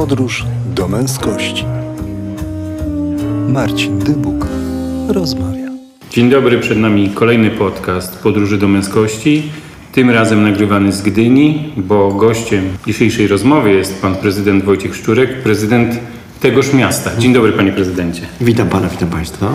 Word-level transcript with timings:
Podróż 0.00 0.44
do 0.74 0.88
męskości. 0.88 1.64
Marcin 3.48 3.98
Dybuk 3.98 4.46
rozmawia. 5.08 5.66
Dzień 6.10 6.30
dobry, 6.30 6.58
przed 6.58 6.78
nami 6.78 7.10
kolejny 7.10 7.50
podcast 7.50 8.18
Podróży 8.18 8.58
do 8.58 8.68
męskości. 8.68 9.42
Tym 9.92 10.10
razem 10.10 10.42
nagrywany 10.42 10.92
z 10.92 11.02
Gdyni, 11.02 11.72
bo 11.76 12.12
gościem 12.12 12.64
dzisiejszej 12.86 13.26
rozmowy 13.26 13.72
jest 13.72 14.02
pan 14.02 14.16
prezydent 14.16 14.64
Wojciech 14.64 14.96
Szczurek, 14.96 15.42
prezydent 15.42 15.98
tegoż 16.40 16.72
miasta. 16.72 17.10
Dzień 17.18 17.32
dobry, 17.32 17.52
panie 17.52 17.72
prezydencie. 17.72 18.22
Witam 18.40 18.68
pana, 18.68 18.88
witam 18.88 19.08
państwa. 19.08 19.52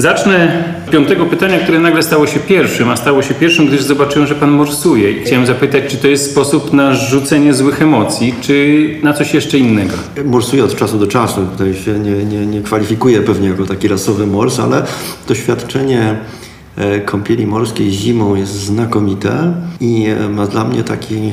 Zacznę 0.00 0.64
od 0.86 0.90
piątego 0.90 1.26
pytania, 1.26 1.58
które 1.58 1.80
nagle 1.80 2.02
stało 2.02 2.26
się 2.26 2.40
pierwszym, 2.40 2.88
a 2.88 2.96
stało 2.96 3.22
się 3.22 3.34
pierwszym, 3.34 3.66
gdyż 3.66 3.82
zobaczyłem, 3.82 4.28
że 4.28 4.34
pan 4.34 4.50
morsuje. 4.50 5.12
I 5.12 5.24
chciałem 5.24 5.46
zapytać, 5.46 5.84
czy 5.88 5.96
to 5.96 6.08
jest 6.08 6.30
sposób 6.30 6.72
na 6.72 6.94
rzucenie 6.94 7.54
złych 7.54 7.82
emocji, 7.82 8.34
czy 8.40 8.86
na 9.02 9.12
coś 9.12 9.34
jeszcze 9.34 9.58
innego? 9.58 9.92
Morsuję 10.24 10.64
od 10.64 10.76
czasu 10.76 10.98
do 10.98 11.06
czasu. 11.06 11.46
Tutaj 11.52 11.74
się 11.74 11.98
nie, 11.98 12.24
nie, 12.24 12.46
nie 12.46 12.60
kwalifikuję 12.60 13.20
pewnie 13.22 13.48
jako 13.48 13.66
taki 13.66 13.88
rasowy 13.88 14.26
mors, 14.26 14.60
ale 14.60 14.82
doświadczenie 15.28 16.18
e, 16.76 17.00
kąpieli 17.00 17.46
morskiej 17.46 17.90
zimą 17.90 18.34
jest 18.34 18.52
znakomite 18.52 19.52
i 19.80 20.06
e, 20.06 20.28
ma 20.28 20.46
dla 20.46 20.64
mnie 20.64 20.84
taki, 20.84 21.32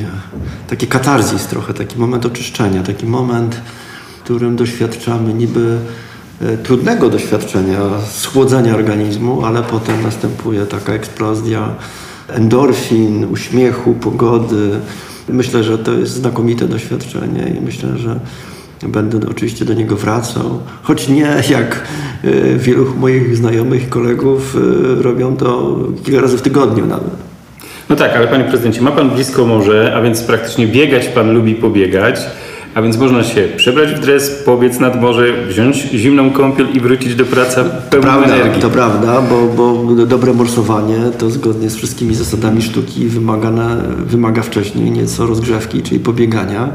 taki 0.69 0.87
katarzis 0.87 1.45
trochę, 1.45 1.73
taki 1.73 1.99
moment 1.99 2.25
oczyszczenia, 2.25 2.83
taki 2.83 3.05
moment, 3.05 3.61
w 4.17 4.23
którym 4.23 4.55
doświadczamy 4.55 5.33
niby 5.33 5.77
trudnego 6.63 7.09
doświadczenia, 7.09 7.79
schłodzenia 8.11 8.75
organizmu, 8.75 9.45
ale 9.45 9.63
potem 9.63 10.03
następuje 10.03 10.65
taka 10.65 10.93
eksplozja 10.93 11.75
endorfin, 12.27 13.25
uśmiechu, 13.25 13.93
pogody. 13.93 14.69
Myślę, 15.29 15.63
że 15.63 15.77
to 15.77 15.93
jest 15.93 16.13
znakomite 16.13 16.67
doświadczenie 16.67 17.55
i 17.57 17.61
myślę, 17.65 17.97
że 17.97 18.19
będę 18.87 19.19
oczywiście 19.29 19.65
do 19.65 19.73
niego 19.73 19.95
wracał, 19.95 20.59
choć 20.83 21.07
nie 21.07 21.35
jak 21.49 21.87
e, 22.23 22.57
wielu 22.57 22.95
moich 22.95 23.37
znajomych 23.37 23.89
kolegów 23.89 24.57
e, 24.99 25.03
robią 25.03 25.37
to 25.37 25.77
kilka 26.03 26.21
razy 26.21 26.37
w 26.37 26.41
tygodniu 26.41 26.85
nawet. 26.85 27.27
No 27.89 27.95
tak, 27.95 28.15
ale 28.15 28.27
panie 28.27 28.43
prezydencie, 28.43 28.81
ma 28.81 28.91
pan 28.91 29.09
blisko 29.09 29.45
morze, 29.45 29.93
a 29.95 30.01
więc 30.01 30.21
praktycznie 30.21 30.67
biegać 30.67 31.07
pan 31.07 31.33
lubi 31.33 31.55
pobiegać. 31.55 32.19
A 32.77 32.81
więc 32.81 32.97
można 32.97 33.23
się 33.23 33.47
przebrać 33.57 33.93
w 33.93 33.99
dres, 33.99 34.43
pobiec 34.45 34.79
nad 34.79 35.01
morze, 35.01 35.47
wziąć 35.47 35.77
zimną 35.77 36.31
kąpiel 36.31 36.67
i 36.73 36.79
wrócić 36.79 37.15
do 37.15 37.25
pracy 37.25 37.63
pełną 37.89 38.07
Prawda, 38.07 38.35
energii. 38.35 38.61
to 38.61 38.69
prawda, 38.69 39.21
bo, 39.21 39.47
bo 39.47 39.95
dobre 40.05 40.33
morsowanie 40.33 40.97
to 41.17 41.29
zgodnie 41.29 41.69
z 41.69 41.75
wszystkimi 41.75 42.15
zasadami 42.15 42.61
sztuki 42.61 43.05
wymagane, 43.05 43.83
wymaga 44.05 44.41
wcześniej 44.41 44.91
nieco 44.91 45.25
rozgrzewki, 45.25 45.81
czyli 45.81 45.99
pobiegania. 45.99 46.69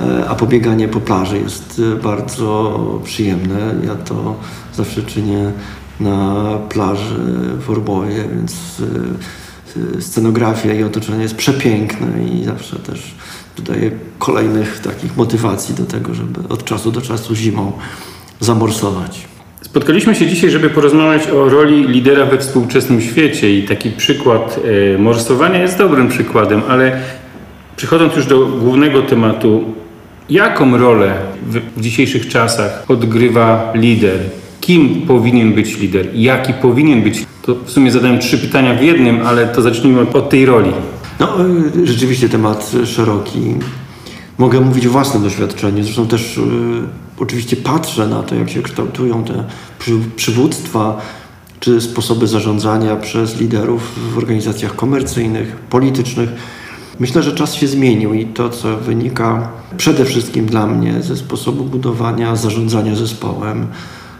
E, 0.00 0.28
A 0.28 0.34
pobieganie 0.34 0.88
po 0.88 1.00
plaży 1.00 1.38
jest 1.38 1.82
e, 1.92 2.02
bardzo 2.02 3.00
przyjemne. 3.04 3.74
Ja 3.86 3.94
to 3.94 4.36
zawsze 4.74 5.02
czynię 5.02 5.52
na 6.00 6.44
plaży 6.68 7.14
w 7.60 7.70
Orbowie, 7.70 8.24
więc 8.34 8.82
e, 9.96 10.02
scenografia 10.02 10.72
i 10.72 10.82
otoczenie 10.82 11.22
jest 11.22 11.36
przepiękne 11.36 12.24
i 12.24 12.44
zawsze 12.44 12.76
też 12.76 13.14
dodaje 13.56 13.90
kolejnych 14.18 14.80
takich 14.80 15.16
motywacji 15.16 15.74
do 15.74 15.84
tego, 15.84 16.14
żeby 16.14 16.48
od 16.48 16.64
czasu 16.64 16.90
do 16.90 17.00
czasu 17.00 17.34
zimą 17.34 17.72
zamorsować. 18.40 19.32
Spotkaliśmy 19.62 20.14
się 20.14 20.26
dzisiaj, 20.26 20.50
żeby 20.50 20.70
porozmawiać 20.70 21.28
o 21.28 21.48
roli 21.48 21.88
lidera 21.88 22.26
we 22.26 22.38
współczesnym 22.38 23.00
świecie 23.00 23.58
i 23.58 23.62
taki 23.62 23.90
przykład 23.90 24.60
e, 24.94 24.98
morsowania 24.98 25.62
jest 25.62 25.78
dobrym 25.78 26.08
przykładem, 26.08 26.62
ale 26.68 27.00
przechodząc 27.76 28.16
już 28.16 28.26
do 28.26 28.46
głównego 28.46 29.02
tematu, 29.02 29.64
jaką 30.30 30.78
rolę 30.78 31.14
w, 31.46 31.60
w 31.76 31.80
dzisiejszych 31.80 32.28
czasach 32.28 32.84
odgrywa 32.88 33.72
lider? 33.74 34.18
Kim 34.60 35.02
powinien 35.06 35.52
być 35.52 35.78
lider? 35.78 36.06
Jaki 36.14 36.52
powinien 36.52 37.02
być? 37.02 37.26
To 37.42 37.54
w 37.54 37.70
sumie 37.70 37.90
zadałem 37.90 38.18
trzy 38.18 38.38
pytania 38.38 38.74
w 38.74 38.82
jednym, 38.82 39.26
ale 39.26 39.46
to 39.46 39.62
zacznijmy 39.62 40.00
od 40.12 40.30
tej 40.30 40.46
roli. 40.46 40.72
No, 41.20 41.46
y, 41.76 41.86
rzeczywiście 41.86 42.28
temat 42.28 42.72
szeroki. 42.84 43.54
Mogę 44.38 44.60
mówić 44.60 44.86
o 44.86 44.90
własnym 44.90 45.22
doświadczeniu. 45.22 45.84
Zresztą 45.84 46.06
też 46.06 46.38
y, 46.38 46.42
oczywiście 47.18 47.56
patrzę 47.56 48.08
na 48.08 48.22
to, 48.22 48.34
jak 48.34 48.50
się 48.50 48.62
kształtują 48.62 49.24
te 49.24 49.44
przy, 49.78 49.92
przywództwa 50.16 51.00
czy 51.60 51.80
sposoby 51.80 52.26
zarządzania 52.26 52.96
przez 52.96 53.40
liderów 53.40 54.12
w 54.14 54.18
organizacjach 54.18 54.76
komercyjnych, 54.76 55.56
politycznych. 55.56 56.30
Myślę, 57.00 57.22
że 57.22 57.32
czas 57.32 57.54
się 57.54 57.68
zmienił 57.68 58.14
i 58.14 58.26
to, 58.26 58.50
co 58.50 58.76
wynika 58.76 59.48
przede 59.76 60.04
wszystkim 60.04 60.46
dla 60.46 60.66
mnie 60.66 61.02
ze 61.02 61.16
sposobu 61.16 61.64
budowania, 61.64 62.36
zarządzania 62.36 62.96
zespołem, 62.96 63.66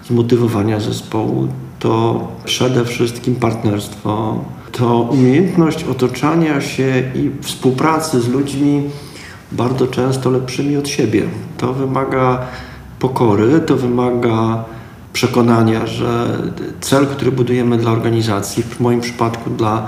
zmotywowania 0.09 0.81
zespołu, 0.81 1.49
to 1.79 2.29
przede 2.45 2.85
wszystkim 2.85 3.35
partnerstwo, 3.35 4.45
to 4.73 5.01
umiejętność 5.01 5.85
otoczania 5.85 6.61
się 6.61 7.03
i 7.15 7.31
współpracy 7.43 8.21
z 8.21 8.29
ludźmi 8.29 8.83
bardzo 9.53 9.87
często 9.87 10.31
lepszymi 10.31 10.77
od 10.77 10.89
siebie. 10.89 11.23
To 11.59 11.73
wymaga 11.73 12.39
pokory, 12.99 13.61
to 13.61 13.77
wymaga 13.77 14.65
przekonania, 15.13 15.87
że 15.87 16.39
cel, 16.81 17.07
który 17.07 17.33
budujemy 17.33 17.79
dla 17.79 17.91
organizacji, 17.91 18.63
w 18.63 18.81
moim 18.81 19.01
przypadku 19.01 19.51
dla 19.51 19.87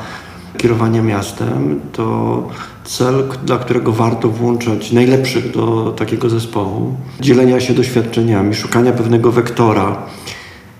kierowania 0.56 1.02
miastem, 1.02 1.80
to 1.92 2.48
cel, 2.84 3.28
dla 3.44 3.58
którego 3.58 3.92
warto 3.92 4.28
włączać 4.28 4.92
najlepszych 4.92 5.50
do 5.50 5.94
takiego 5.96 6.30
zespołu, 6.30 6.94
dzielenia 7.20 7.60
się 7.60 7.74
doświadczeniami, 7.74 8.54
szukania 8.54 8.92
pewnego 8.92 9.32
wektora. 9.32 9.96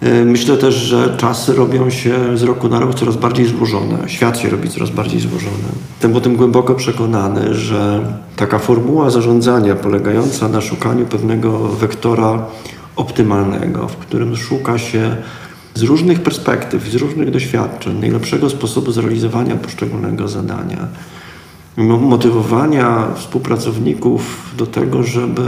E, 0.04 0.24
Myślę 0.24 0.56
też, 0.56 0.74
że 0.74 1.14
czasy 1.16 1.54
robią 1.54 1.90
się 1.90 2.38
z 2.38 2.42
roku 2.42 2.68
na 2.68 2.80
rok 2.80 2.94
coraz 2.94 3.16
bardziej 3.16 3.46
złożone. 3.46 3.98
Świat 4.06 4.38
się 4.38 4.50
robi 4.50 4.68
coraz 4.70 4.90
bardziej 4.90 5.20
złożony. 5.20 5.68
Jestem 5.92 6.16
o 6.16 6.20
tym 6.20 6.36
głęboko 6.36 6.74
przekonany, 6.74 7.54
że 7.54 8.00
taka 8.36 8.58
formuła 8.58 9.10
zarządzania 9.10 9.74
polegająca 9.74 10.48
na 10.48 10.60
szukaniu 10.60 11.06
pewnego 11.06 11.58
wektora 11.58 12.46
optymalnego, 12.96 13.88
w 13.88 13.96
którym 13.96 14.36
szuka 14.36 14.78
się 14.78 15.16
z 15.74 15.82
różnych 15.82 16.20
perspektyw, 16.22 16.88
z 16.90 16.94
różnych 16.94 17.30
doświadczeń 17.30 18.00
najlepszego 18.00 18.50
sposobu 18.50 18.92
zrealizowania 18.92 19.56
poszczególnego 19.56 20.28
zadania, 20.28 20.78
mo- 21.76 21.98
motywowania 21.98 23.06
współpracowników 23.16 24.50
do 24.58 24.66
tego, 24.66 25.02
żeby 25.02 25.42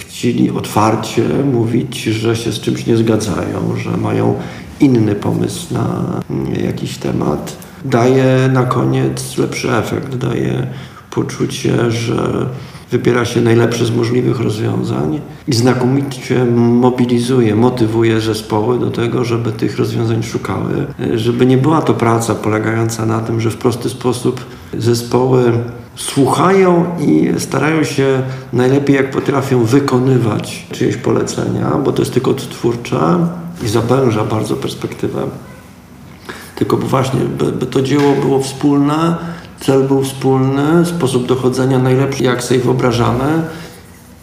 chcieli 0.00 0.50
otwarcie 0.50 1.22
mówić, 1.52 2.02
że 2.02 2.36
się 2.36 2.52
z 2.52 2.60
czymś 2.60 2.86
nie 2.86 2.96
zgadzają, 2.96 3.76
że 3.76 3.96
mają 3.96 4.34
inny 4.80 5.14
pomysł 5.14 5.74
na 5.74 6.20
mm, 6.30 6.54
jakiś 6.64 6.98
temat, 6.98 7.56
daje 7.84 8.48
na 8.52 8.62
koniec 8.62 9.38
lepszy 9.38 9.72
efekt, 9.72 10.16
daje 10.16 10.66
poczucie, 11.10 11.90
że 11.90 12.46
wybiera 12.90 13.24
się 13.24 13.40
najlepsze 13.40 13.86
z 13.86 13.90
możliwych 13.90 14.40
rozwiązań 14.40 15.20
i 15.48 15.52
znakomicie 15.52 16.44
mobilizuje, 16.54 17.54
motywuje 17.56 18.20
zespoły 18.20 18.78
do 18.78 18.90
tego, 18.90 19.24
żeby 19.24 19.52
tych 19.52 19.78
rozwiązań 19.78 20.22
szukały, 20.22 20.86
żeby 21.14 21.46
nie 21.46 21.58
była 21.58 21.82
to 21.82 21.94
praca 21.94 22.34
polegająca 22.34 23.06
na 23.06 23.20
tym, 23.20 23.40
że 23.40 23.50
w 23.50 23.56
prosty 23.56 23.88
sposób 23.88 24.44
zespoły 24.78 25.52
słuchają 25.96 26.86
i 26.98 27.32
starają 27.38 27.84
się 27.84 28.22
najlepiej 28.52 28.96
jak 28.96 29.10
potrafią 29.10 29.64
wykonywać 29.64 30.66
czyjeś 30.72 30.96
polecenia, 30.96 31.70
bo 31.84 31.92
to 31.92 32.02
jest 32.02 32.12
tylko 32.12 32.30
odtwórcze 32.30 33.26
i 33.64 33.68
zawęża 33.68 34.24
bardzo 34.24 34.56
perspektywę. 34.56 35.22
Tylko 36.56 36.76
właśnie, 36.76 37.20
by, 37.20 37.52
by 37.52 37.66
to 37.66 37.82
dzieło 37.82 38.12
było 38.12 38.40
wspólne, 38.40 39.16
cel 39.60 39.82
był 39.82 40.02
wspólny, 40.02 40.86
sposób 40.86 41.26
dochodzenia 41.26 41.78
najlepszy, 41.78 42.24
jak 42.24 42.42
sobie 42.42 42.60
wyobrażamy. 42.60 43.42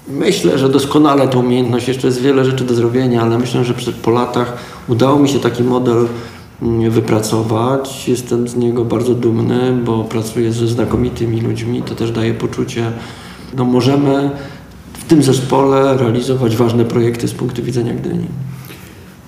Myślę, 0.07 0.57
że 0.57 0.69
doskonale 0.69 1.27
tą 1.27 1.39
umiejętność, 1.39 1.87
jeszcze 1.87 2.07
jest 2.07 2.21
wiele 2.21 2.45
rzeczy 2.45 2.63
do 2.63 2.75
zrobienia, 2.75 3.21
ale 3.21 3.37
myślę, 3.37 3.63
że 3.63 3.73
po 4.03 4.11
latach 4.11 4.53
udało 4.87 5.19
mi 5.19 5.29
się 5.29 5.39
taki 5.39 5.63
model 5.63 6.07
wypracować. 6.89 8.07
Jestem 8.07 8.47
z 8.47 8.55
niego 8.55 8.85
bardzo 8.85 9.13
dumny, 9.13 9.77
bo 9.85 10.03
pracuję 10.03 10.53
ze 10.53 10.67
znakomitymi 10.67 11.41
ludźmi. 11.41 11.81
To 11.81 11.95
też 11.95 12.11
daje 12.11 12.33
poczucie, 12.33 12.91
no 13.57 13.65
możemy 13.65 14.29
w 14.93 15.03
tym 15.03 15.23
zespole 15.23 15.97
realizować 15.97 16.55
ważne 16.55 16.85
projekty 16.85 17.27
z 17.27 17.33
punktu 17.33 17.63
widzenia 17.63 17.93
Gdyni. 17.93 18.27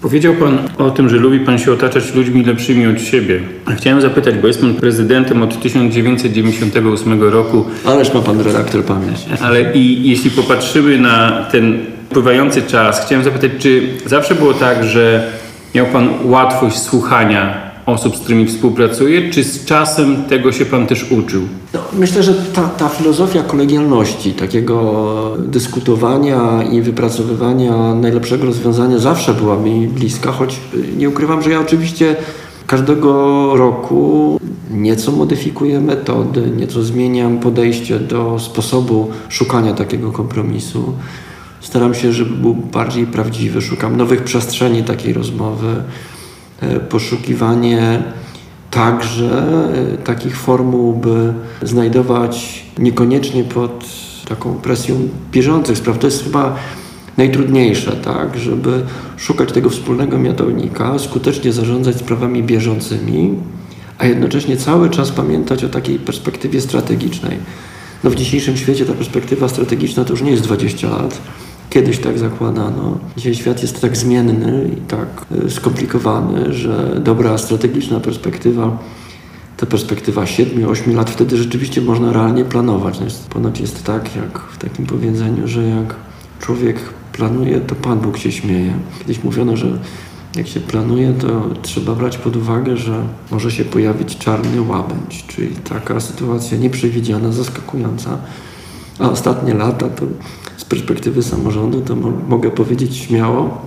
Powiedział 0.01 0.33
Pan 0.33 0.59
o 0.77 0.91
tym, 0.91 1.09
że 1.09 1.15
lubi 1.17 1.39
Pan 1.39 1.59
się 1.59 1.73
otaczać 1.73 2.13
ludźmi 2.15 2.43
lepszymi 2.43 2.87
od 2.87 3.01
siebie. 3.01 3.39
Chciałem 3.77 4.01
zapytać, 4.01 4.35
bo 4.35 4.47
jest 4.47 4.61
Pan 4.61 4.73
prezydentem 4.73 5.43
od 5.43 5.61
1998 5.61 7.23
roku, 7.23 7.65
Ależ 7.85 8.13
ma 8.13 8.21
pan 8.21 8.41
redaktor 8.41 8.83
pamięć. 8.83 9.17
ale 9.41 9.73
i 9.73 10.09
jeśli 10.09 10.31
popatrzymy 10.31 10.97
na 10.97 11.45
ten 11.51 11.79
upływający 12.11 12.61
czas, 12.61 13.05
chciałem 13.05 13.23
zapytać, 13.23 13.51
czy 13.59 13.87
zawsze 14.05 14.35
było 14.35 14.53
tak, 14.53 14.83
że 14.83 15.31
miał 15.75 15.85
Pan 15.85 16.09
łatwość 16.25 16.79
słuchania 16.79 17.69
osób, 17.85 18.15
z 18.15 18.19
którymi 18.19 18.45
współpracuje, 18.45 19.29
czy 19.29 19.43
z 19.43 19.65
czasem 19.65 20.23
tego 20.23 20.51
się 20.51 20.65
Pan 20.65 20.87
też 20.87 21.11
uczył? 21.11 21.41
No, 21.73 21.79
myślę, 21.93 22.23
że 22.23 22.33
ta, 22.33 22.61
ta 22.61 22.89
filozofia 22.89 23.43
kolegialności, 23.43 24.33
takiego 24.33 25.37
dyskutowania 25.39 26.63
i 26.71 26.81
wypracowywania 26.81 27.95
najlepszego 27.95 28.45
rozwiązania 28.45 28.99
zawsze 28.99 29.33
była 29.33 29.55
mi 29.57 29.87
bliska, 29.87 30.31
choć 30.31 30.59
nie 30.97 31.09
ukrywam, 31.09 31.41
że 31.41 31.49
ja 31.49 31.59
oczywiście 31.59 32.15
każdego 32.67 33.11
roku 33.55 34.39
nieco 34.71 35.11
modyfikuję 35.11 35.79
metody, 35.79 36.51
nieco 36.57 36.83
zmieniam 36.83 37.39
podejście 37.39 37.99
do 37.99 38.39
sposobu 38.39 39.11
szukania 39.29 39.73
takiego 39.73 40.11
kompromisu. 40.11 40.93
Staram 41.61 41.95
się, 41.95 42.13
żeby 42.13 42.35
był 42.35 42.55
bardziej 42.55 43.05
prawdziwy, 43.05 43.61
szukam 43.61 43.97
nowych 43.97 44.23
przestrzeni 44.23 44.83
takiej 44.83 45.13
rozmowy, 45.13 45.75
e, 46.61 46.79
poszukiwanie 46.79 48.03
także 48.71 49.43
e, 49.93 49.97
takich 49.97 50.37
formuł, 50.37 50.93
by 50.93 51.33
znajdować 51.61 52.65
niekoniecznie 52.77 53.43
pod 53.43 53.85
taką 54.29 54.53
presją 54.53 55.09
bieżących 55.31 55.77
spraw. 55.77 55.97
To 55.97 56.07
jest 56.07 56.23
chyba 56.23 56.55
najtrudniejsze, 57.17 57.91
tak, 57.91 58.37
żeby 58.37 58.81
szukać 59.17 59.51
tego 59.51 59.69
wspólnego 59.69 60.17
mianownika, 60.19 60.99
skutecznie 60.99 61.53
zarządzać 61.53 61.95
sprawami 61.95 62.43
bieżącymi, 62.43 63.35
a 63.97 64.05
jednocześnie 64.05 64.57
cały 64.57 64.89
czas 64.89 65.11
pamiętać 65.11 65.63
o 65.63 65.69
takiej 65.69 65.99
perspektywie 65.99 66.61
strategicznej. 66.61 67.37
No 68.03 68.09
w 68.09 68.15
dzisiejszym 68.15 68.57
świecie 68.57 68.85
ta 68.85 68.93
perspektywa 68.93 69.49
strategiczna 69.49 70.05
to 70.05 70.13
już 70.13 70.21
nie 70.21 70.31
jest 70.31 70.43
20 70.43 70.89
lat. 70.89 71.21
Kiedyś 71.69 71.99
tak 71.99 72.19
zakładano. 72.19 72.97
Dzisiaj 73.17 73.35
świat 73.35 73.61
jest 73.61 73.81
tak 73.81 73.97
zmienny 73.97 74.69
i 74.77 74.81
tak 74.81 75.07
e, 75.45 75.49
skomplikowany, 75.49 76.53
że 76.53 77.01
dobra 77.03 77.37
strategiczna 77.37 77.99
perspektywa 77.99 78.77
to 79.59 79.65
perspektywa 79.65 80.23
7-8 80.23 80.95
lat, 80.95 81.09
wtedy 81.09 81.37
rzeczywiście 81.37 81.81
można 81.81 82.13
realnie 82.13 82.45
planować. 82.45 82.99
No 82.99 83.05
ponoć 83.29 83.59
jest 83.59 83.83
tak, 83.83 84.15
jak 84.15 84.39
w 84.39 84.57
takim 84.57 84.85
powiedzeniu, 84.85 85.47
że 85.47 85.63
jak 85.63 85.95
człowiek 86.39 86.79
planuje, 87.13 87.61
to 87.61 87.75
Pan 87.75 87.99
Bóg 87.99 88.17
się 88.17 88.31
śmieje. 88.31 88.73
Kiedyś 88.99 89.23
mówiono, 89.23 89.57
że 89.57 89.79
jak 90.35 90.47
się 90.47 90.59
planuje, 90.59 91.13
to 91.13 91.49
trzeba 91.61 91.95
brać 91.95 92.17
pod 92.17 92.35
uwagę, 92.35 92.77
że 92.77 93.03
może 93.31 93.51
się 93.51 93.65
pojawić 93.65 94.17
czarny 94.17 94.61
łabędź, 94.61 95.25
czyli 95.27 95.55
taka 95.55 95.99
sytuacja 95.99 96.57
nieprzewidziana, 96.57 97.31
zaskakująca. 97.31 98.17
A 98.99 99.09
ostatnie 99.09 99.53
lata 99.53 99.89
to 99.89 100.05
z 100.59 100.65
perspektywy 100.65 101.23
samorządu 101.23 101.81
to 101.81 101.95
mo 101.95 102.11
mogę 102.27 102.51
powiedzieć 102.51 102.97
śmiało, 102.97 103.61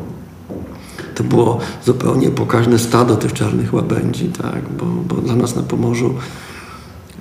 to 1.14 1.24
było 1.24 1.58
zupełnie 1.84 2.30
pokaźne 2.30 2.78
stado 2.78 3.16
tych 3.16 3.32
czarnych 3.32 3.74
łabędzi, 3.74 4.24
tak? 4.24 4.62
bo, 4.78 4.84
bo 4.84 5.22
dla 5.22 5.36
nas 5.36 5.56
na 5.56 5.62
Pomorzu 5.62 6.14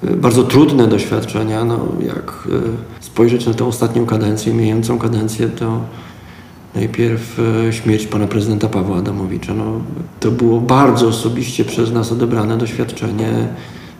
y, 0.04 0.16
bardzo 0.16 0.44
trudne 0.44 0.88
doświadczenia. 0.88 1.66
No, 1.66 1.80
jak 2.06 2.48
y, 2.48 2.62
spojrzeć 3.00 3.46
na 3.46 3.54
tę 3.54 3.66
ostatnią 3.66 4.06
kadencję, 4.06 4.54
mijającą 4.54 5.00
kadencję, 5.00 5.50
to 5.50 5.82
najpierw 6.76 7.40
y, 7.70 7.74
śmierć 7.74 8.08
pana 8.08 8.28
prezydenta 8.28 8.70
Pawła 8.70 8.98
Adamowicza. 8.98 9.54
No, 9.54 9.82
to 10.20 10.32
było 10.32 10.62
bardzo 10.62 11.08
osobiście 11.08 11.66
przez 11.66 11.92
nas 11.92 12.12
odebrane 12.12 12.58
doświadczenie, 12.58 13.48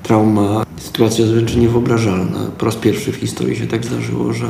trauma, 0.04 0.66
sytuacja 0.78 1.26
wręcz 1.26 1.56
niewyobrażalna. 1.56 2.40
Po 2.58 2.66
raz 2.66 2.76
pierwszy 2.76 3.12
w 3.12 3.16
historii 3.16 3.56
się 3.56 3.68
tak 3.68 3.86
zdarzyło, 3.86 4.34
że 4.34 4.48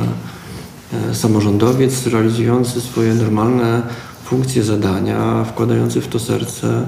samorządowiec 1.12 2.06
realizujący 2.06 2.80
swoje 2.80 3.14
normalne 3.14 3.82
funkcje, 4.24 4.62
zadania, 4.62 5.44
wkładający 5.44 6.00
w 6.00 6.08
to 6.08 6.18
serce, 6.18 6.86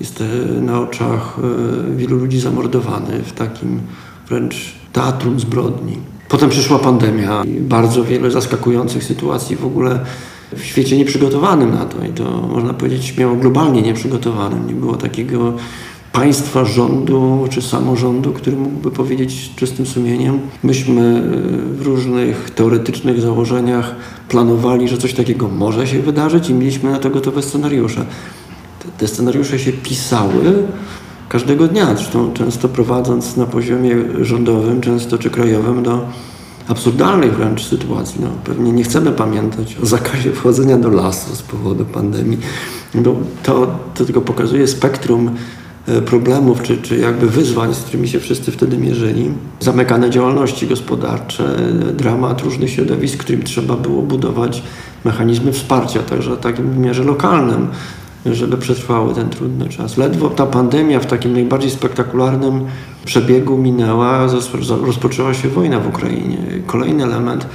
jest 0.00 0.20
e, 0.20 0.60
na 0.60 0.80
oczach 0.80 1.36
e, 1.38 1.96
wielu 1.96 2.16
ludzi 2.16 2.40
zamordowany 2.40 3.22
w 3.22 3.32
takim 3.32 3.80
wręcz 4.28 4.74
teatrum 4.92 5.40
zbrodni. 5.40 5.96
Potem 6.28 6.50
przyszła 6.50 6.78
pandemia 6.78 7.42
i 7.44 7.60
bardzo 7.60 8.04
wiele 8.04 8.30
zaskakujących 8.30 9.04
sytuacji 9.04 9.56
w 9.56 9.64
ogóle 9.64 10.00
w 10.56 10.64
świecie 10.64 10.96
nieprzygotowanym 10.96 11.74
na 11.74 11.84
to 11.84 12.04
i 12.04 12.08
to 12.08 12.48
można 12.52 12.74
powiedzieć 12.74 13.04
śmiało 13.04 13.36
globalnie 13.36 13.82
nieprzygotowanym. 13.82 14.66
Nie 14.66 14.74
było 14.74 14.96
takiego 14.96 15.54
państwa, 16.18 16.64
rządu 16.64 17.46
czy 17.50 17.62
samorządu, 17.62 18.32
który 18.32 18.56
mógłby 18.56 18.90
powiedzieć 18.90 19.52
czystym 19.56 19.86
sumieniem. 19.86 20.38
Myśmy 20.62 21.02
e, 21.02 21.74
w 21.74 21.82
różnych 21.82 22.50
teoretycznych 22.50 23.20
założeniach 23.20 23.94
planowali, 24.28 24.88
że 24.88 24.98
coś 24.98 25.14
takiego 25.14 25.48
może 25.48 25.86
się 25.86 26.02
wydarzyć 26.02 26.48
i 26.48 26.54
mieliśmy 26.54 26.90
na 26.90 26.98
to 26.98 27.10
gotowe 27.10 27.42
scenariusze. 27.42 28.04
Te, 28.98 29.08
scenariusze 29.08 29.58
się 29.58 29.72
pisały 29.72 30.62
każdego 31.28 31.68
dnia, 31.68 31.86
zresztą 31.86 32.32
często 32.32 32.68
prowadząc 32.68 33.36
na 33.36 33.46
poziomie 33.46 33.96
rządowym, 34.20 34.80
często 34.80 35.18
czy 35.18 35.30
krajowym 35.30 35.82
do 35.82 36.06
absurdalnych 36.68 37.36
wręcz 37.36 37.64
sytuacji. 37.64 38.20
No, 38.20 38.28
pewnie 38.44 38.72
nie 38.72 38.84
chcemy 38.84 39.12
pamiętać 39.12 39.76
o 39.82 39.86
zakazie 39.86 40.32
wchodzenia 40.32 40.76
do 40.76 40.90
lasu 40.90 41.36
z 41.36 41.42
powodu 41.42 41.84
pandemii. 41.84 42.38
No, 42.94 43.14
to, 43.42 43.66
to 43.94 44.04
tylko 44.04 44.20
pokazuje 44.20 44.66
spektrum 44.66 45.30
problemów, 46.06 46.62
czy, 46.62 46.76
czy 46.76 46.98
jakby 46.98 47.28
wyzwań, 47.28 47.74
z 47.74 47.78
którymi 47.78 48.08
się 48.08 48.20
wszyscy 48.20 48.52
wtedy 48.52 48.78
mierzyli. 48.78 49.30
Zamykane 49.60 50.10
działalności 50.10 50.66
gospodarcze, 50.66 51.56
dramat 51.94 52.40
różnych 52.40 52.70
środowisk, 52.70 53.18
którym 53.18 53.42
trzeba 53.42 53.76
było 53.76 54.02
budować 54.02 54.62
mechanizmy 55.04 55.52
wsparcia, 55.52 56.02
także 56.02 56.36
w 56.36 56.40
takim 56.40 56.70
wymiarze 56.70 57.04
lokalnym, 57.04 57.68
żeby 58.26 58.56
przetrwały 58.56 59.14
ten 59.14 59.28
trudny 59.28 59.68
czas. 59.68 59.96
Ledwo 59.96 60.30
ta 60.30 60.46
pandemia 60.46 61.00
w 61.00 61.06
takim 61.06 61.32
najbardziej 61.32 61.70
spektakularnym 61.70 62.64
przebiegu 63.04 63.58
minęła, 63.58 64.26
rozpoczęła 64.86 65.34
się 65.34 65.48
wojna 65.48 65.80
w 65.80 65.88
Ukrainie. 65.88 66.38
Kolejny 66.66 67.04
element 67.04 67.46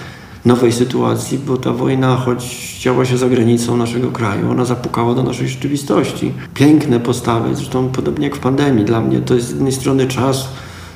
nowej 0.46 0.72
sytuacji, 0.72 1.38
bo 1.38 1.58
ta 1.58 1.72
wojna, 1.72 2.16
choć 2.16 2.78
działa 2.80 3.06
się 3.06 3.18
za 3.18 3.30
granicą 3.30 3.78
naszego 3.78 4.12
kraju, 4.12 4.52
ona 4.52 4.66
zapukała 4.66 5.16
do 5.16 5.24
naszej 5.24 5.48
rzeczywistości. 5.48 6.32
Piękne 6.54 7.00
postawy, 7.00 7.56
zresztą 7.56 7.90
podobnie 7.90 8.28
jak 8.28 8.36
w 8.36 8.40
pandemii. 8.40 8.86
Dla 8.86 9.02
mnie 9.02 9.20
to 9.20 9.36
jest 9.36 9.48
z 9.48 9.52
jednej 9.52 9.72
strony 9.72 10.08
czas, 10.08 10.50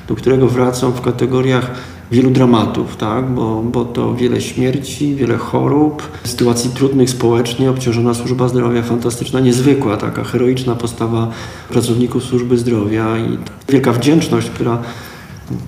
do 0.08 0.14
którego 0.14 0.48
wracam 0.48 0.92
w 0.92 1.00
kategoriach 1.00 1.70
wielu 2.10 2.30
dramatów, 2.30 2.96
tak? 2.96 3.30
bo, 3.30 3.62
bo 3.62 3.84
to 3.84 4.14
wiele 4.14 4.40
śmierci, 4.40 5.14
wiele 5.14 5.36
chorób, 5.36 6.02
sytuacji 6.24 6.70
trudnych 6.70 7.10
społecznie, 7.10 7.70
obciążona 7.70 8.14
służba 8.14 8.48
zdrowia, 8.48 8.82
fantastyczna, 8.82 9.40
niezwykła, 9.40 9.96
taka 9.96 10.24
heroiczna 10.24 10.74
postawa 10.74 11.28
pracowników 11.68 12.24
służby 12.24 12.58
zdrowia 12.58 13.18
i 13.18 13.38
wielka 13.68 13.92
wdzięczność, 13.92 14.50
która 14.50 14.78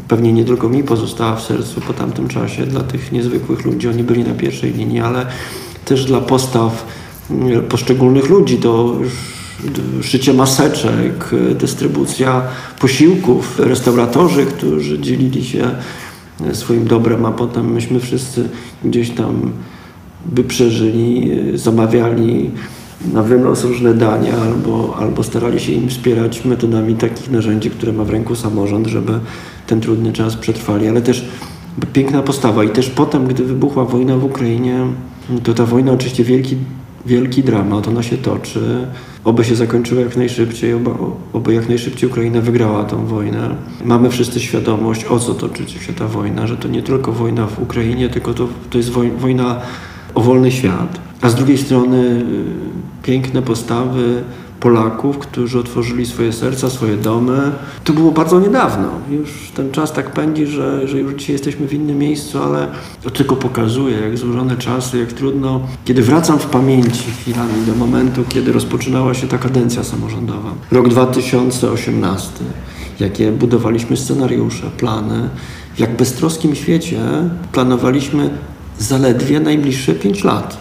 pewnie 0.09 0.33
nie 0.33 0.45
tylko 0.45 0.69
mi 0.69 0.83
pozostała 0.83 1.37
w 1.37 1.43
sercu 1.43 1.81
po 1.81 1.93
tamtym 1.93 2.29
czasie, 2.29 2.67
dla 2.67 2.81
tych 2.81 3.13
niezwykłych 3.13 3.65
ludzi. 3.65 3.89
Oni 3.89 4.05
byli 4.05 4.25
na 4.25 4.35
pierwszej 4.35 4.73
linii, 4.73 5.01
ale 5.01 5.27
też 5.85 6.05
dla 6.05 6.21
postaw 6.21 6.87
mm, 7.31 7.63
poszczególnych 7.63 8.29
ludzi. 8.29 8.57
To 8.57 8.97
szycie 10.03 10.35
maseczek, 10.35 11.31
dystrybucja 11.55 12.43
posiłków, 12.79 13.59
restauratorzy, 13.59 14.47
którzy 14.47 14.99
dzielili 14.99 15.45
się 15.45 15.71
swoim 16.53 16.87
dobrem, 16.87 17.27
a 17.27 17.33
potem 17.33 17.73
myśmy 17.73 18.01
wszyscy 18.01 18.49
gdzieś 18.85 19.11
tam 19.11 19.53
by 20.27 20.45
przeżyli, 20.45 21.31
zamawiali 21.55 22.51
na 23.13 23.23
wynos 23.23 23.65
różne 23.65 23.95
dania 23.95 24.35
albo, 24.37 24.97
albo 24.99 25.23
starali 25.23 25.61
się 25.61 25.73
im 25.73 25.89
wspierać 25.89 26.45
metodami 26.45 26.95
takich 26.95 27.31
narzędzi, 27.31 27.71
które 27.71 27.93
ma 27.93 28.05
w 28.05 28.11
ręku 28.11 28.37
samorząd, 28.37 28.87
żeby 28.87 29.13
ten 29.67 29.81
trudny 29.81 30.13
czas 30.13 30.37
przetrwali, 30.37 30.89
ale 30.89 31.03
też 31.03 31.25
piękna 31.93 32.23
postawa. 32.23 32.65
I 32.65 32.69
też 32.69 32.91
potem, 32.91 33.27
gdy 33.27 33.45
wybuchła 33.45 33.85
wojna 33.85 34.17
w 34.17 34.25
Ukrainie, 34.25 34.87
to 35.43 35.55
ta 35.55 35.67
wojna 35.67 35.93
oczywiście 35.93 36.25
wielki, 36.25 36.57
wielki 37.07 37.43
dramat, 37.43 37.89
ona 37.89 38.03
się 38.03 38.17
toczy. 38.17 38.87
Oby 39.25 39.45
się 39.45 39.57
zakończyła 39.57 40.01
jak 40.01 40.17
najszybciej, 40.17 40.75
oby, 40.75 40.91
oby 41.33 41.55
jak 41.55 41.69
najszybciej 41.69 42.11
Ukraina 42.11 42.41
wygrała 42.41 42.85
tą 42.85 43.07
wojnę. 43.07 43.57
Mamy 43.85 44.11
wszyscy 44.11 44.41
świadomość, 44.41 45.05
o 45.05 45.19
co 45.19 45.35
toczy 45.35 45.69
się 45.69 45.93
ta 45.93 46.09
wojna, 46.09 46.47
że 46.47 46.57
to 46.57 46.69
nie 46.69 46.83
tylko 46.83 47.13
wojna 47.13 47.47
w 47.47 47.63
Ukrainie, 47.63 48.09
tylko 48.09 48.35
to, 48.35 48.49
to 48.71 48.79
jest 48.79 48.91
wojna 49.19 49.61
o 50.15 50.21
wolny 50.21 50.53
świat. 50.53 51.01
A 51.21 51.29
z 51.29 51.35
drugiej 51.35 51.59
strony 51.59 51.97
y, 51.99 53.03
piękne 53.03 53.43
postawy 53.43 54.23
Polaków, 54.61 55.19
którzy 55.19 55.59
otworzyli 55.59 56.07
swoje 56.07 56.33
serca, 56.33 56.71
swoje 56.71 56.97
domy. 56.97 57.53
To 57.85 57.93
było 57.93 58.13
bardzo 58.13 58.41
niedawno. 58.41 58.89
Już 59.11 59.53
ten 59.55 59.71
czas 59.71 59.93
tak 59.93 60.13
pędzi, 60.13 60.47
że, 60.47 60.89
że 60.89 60.99
już 60.99 61.15
dzisiaj 61.15 61.33
jesteśmy 61.33 61.69
w 61.69 61.75
innym 61.75 61.99
miejscu, 61.99 62.43
ale 62.43 62.69
to 63.03 63.11
tylko 63.11 63.37
pokazuje, 63.37 64.01
jak 64.01 64.19
złożone 64.19 64.57
czasy, 64.57 64.99
jak 64.99 65.13
trudno. 65.13 65.61
Kiedy 65.85 66.03
wracam 66.03 66.39
w 66.39 66.47
pamięci 66.47 67.11
chwilami 67.11 67.67
do 67.67 67.75
momentu, 67.75 68.25
kiedy 68.29 68.53
rozpoczynała 68.53 69.15
się 69.15 69.27
ta 69.27 69.39
kadencja 69.39 69.85
samorządowa. 69.85 70.51
Rok 70.71 70.89
2018, 70.89 72.31
jakie 73.01 73.33
budowaliśmy 73.33 73.97
scenariusze, 73.97 74.71
plany, 74.79 75.29
jak 75.79 75.97
beztroskim 75.97 76.55
świecie 76.55 77.01
planowaliśmy 77.53 78.31
zaledwie 78.81 79.41
najbliższe 79.41 79.95
5 79.95 80.25
lat 80.25 80.57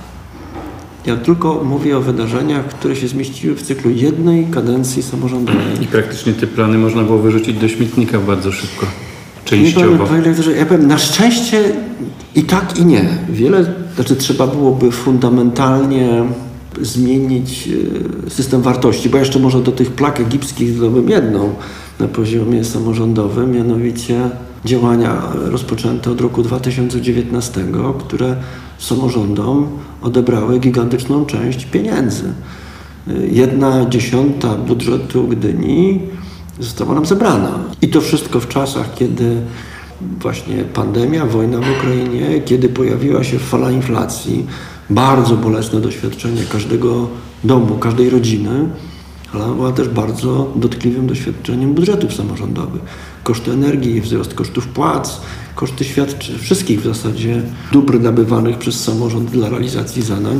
Ja 1.06 1.18
tylko 1.18 1.64
mówię 1.64 1.98
o 1.98 2.02
wydarzeniach, 2.02 2.66
które 2.66 2.96
się 2.96 3.08
zmieściły 3.08 3.56
w 3.56 3.62
cyklu 3.62 3.92
jednej 3.92 4.46
kadencji 4.46 5.04
samorządowej. 5.04 5.62
I 5.82 5.88
praktycznie 5.88 6.34
te 6.34 6.48
plany 6.48 6.78
można 6.78 7.04
było 7.04 7.18
wyrzucić 7.20 7.58
do 7.58 7.68
śmietnika 7.68 8.20
bardzo 8.20 8.52
szybko. 8.52 8.86
Częściowo. 9.46 10.08
ja 10.58 10.66
powiem, 10.66 10.88
na 10.88 10.98
szczęście 10.98 11.64
i 12.36 12.44
tak 12.44 12.78
i 12.78 12.86
nie. 12.86 13.10
Wiele, 13.30 13.74
znaczy 13.96 14.16
trzeba 14.16 14.48
byłoby 14.48 14.92
fundamentalnie 14.92 16.24
zmienić 16.82 17.70
e, 18.28 18.30
system 18.30 18.62
wartości, 18.62 19.10
bo 19.10 19.18
jeszcze 19.18 19.40
może 19.40 19.62
do 19.62 19.72
tych 19.72 19.92
plak 19.92 20.20
egipskich 20.20 20.76
dodałbym 20.76 21.10
jedną 21.10 21.50
na 22.00 22.08
poziomie 22.08 22.64
samorządowym, 22.64 23.52
mianowicie 23.52 24.30
działania 24.66 25.22
rozpoczęte 25.34 26.12
od 26.12 26.22
roku 26.22 26.44
2019, 26.44 27.66
które 28.00 28.36
samorządom 28.78 29.68
odebrały 30.02 30.60
gigantyczną 30.60 31.26
część 31.26 31.66
pieniędzy. 31.66 32.34
Jedna 33.32 33.90
dziesiąta 33.90 34.56
budżetu 34.56 35.28
Gdyni 35.28 36.00
została 36.60 36.94
nam 36.94 37.06
zebrana. 37.06 37.60
I 37.82 37.88
to 37.88 38.02
wszystko 38.02 38.40
w 38.40 38.48
czasach, 38.48 38.94
kiedy 38.96 39.36
właśnie 40.22 40.56
pandemia, 40.74 41.26
wojna 41.26 41.58
w 41.58 41.78
Ukrainie, 41.78 42.42
kiedy 42.46 42.70
pojawiła 42.70 43.24
się 43.24 43.40
fala 43.40 43.72
inflacji, 43.72 44.46
bardzo 44.90 45.36
bolesne 45.36 45.82
doświadczenie 45.82 46.42
każdego 46.52 47.08
domu, 47.44 47.78
każdej 47.78 48.10
rodziny, 48.10 48.70
ale 49.34 49.56
była 49.56 49.72
też 49.72 49.90
bardzo 49.90 50.54
dotkliwym 50.56 51.08
doświadczeniem 51.08 51.74
budżetów 51.74 52.14
samorządowych. 52.14 52.82
Koszty 53.24 53.52
energii, 53.52 54.02
wzrost 54.02 54.34
kosztów 54.34 54.68
płac, 54.68 55.22
koszty 55.56 55.84
świadczeń, 55.84 56.38
wszystkich 56.38 56.82
w 56.82 56.84
zasadzie 56.84 57.42
dóbr 57.72 58.00
nabywanych 58.00 58.58
przez 58.58 58.84
samorząd 58.84 59.30
dla 59.32 59.50
realizacji 59.50 60.02
zadań. 60.02 60.40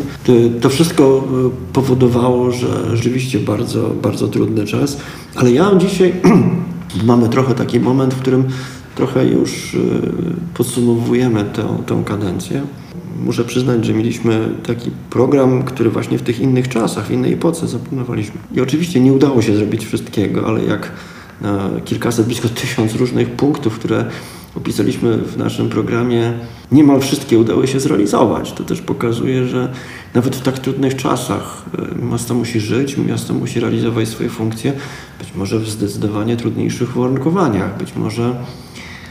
To, 0.62 0.70
wszystko 0.70 1.04
e, 1.04 1.74
powodowało, 1.74 2.52
że 2.52 2.98
rzeczywiście 2.98 3.40
bardzo, 3.40 3.90
bardzo 4.04 4.28
trudny 4.28 4.66
czas. 4.66 4.98
Ale 5.36 5.52
ja 5.52 5.76
dzisiaj 5.78 6.14
mamy 7.04 7.30
trochę 7.30 7.56
taki 7.56 7.80
moment, 7.80 8.14
w 8.14 8.22
którym 8.22 8.44
trochę 8.96 9.26
już 9.26 9.76
e, 9.76 9.78
podsumowujemy 10.54 11.46
tę, 11.46 11.78
tę 11.86 12.04
kadencję. 12.06 12.62
Muszę 13.26 13.46
przyznać, 13.46 13.86
że 13.86 13.94
mieliśmy 13.94 14.50
taki 14.66 14.92
program, 15.10 15.64
który 15.64 15.90
właśnie 15.90 16.18
w 16.18 16.22
tych 16.22 16.40
innych 16.40 16.68
czasach, 16.68 17.08
w 17.08 17.12
innej 17.12 17.34
epoce 17.34 17.68
zaplanowaliśmy. 17.68 18.42
I 18.56 18.62
oczywiście 18.62 19.00
nie 19.00 19.14
udało 19.14 19.42
się 19.42 19.56
zrobić 19.56 19.86
wszystkiego, 19.86 20.48
ale 20.48 20.64
jak 20.64 20.92
na 21.42 21.70
kilkaset, 21.86 22.26
blisko 22.26 22.50
tysiąc 22.50 22.96
różnych 22.96 23.30
punktów, 23.32 23.80
które 23.80 24.06
opisaliśmy 24.56 25.18
w 25.18 25.38
naszym 25.38 25.70
programie, 25.70 26.34
niemal 26.72 27.02
wszystkie 27.02 27.40
udały 27.40 27.68
się 27.68 27.80
zrealizować. 27.80 28.54
To 28.54 28.64
też 28.64 28.82
pokazuje, 28.82 29.46
że 29.46 29.74
nawet 30.14 30.36
w 30.36 30.42
tak 30.42 30.60
trudnych 30.60 30.96
czasach 30.96 31.66
e, 32.02 32.06
miasto 32.06 32.34
musi 32.34 32.60
żyć, 32.60 32.98
miasto 32.98 33.34
musi 33.34 33.60
realizować 33.60 34.08
swoje 34.08 34.30
funkcje, 34.30 34.74
być 35.20 35.36
może 35.36 35.60
w 35.60 35.70
zdecydowanie 35.70 36.38
trudniejszych 36.38 36.98
uwarunkowaniach, 36.98 37.78
być 37.78 37.96
może 37.96 38.36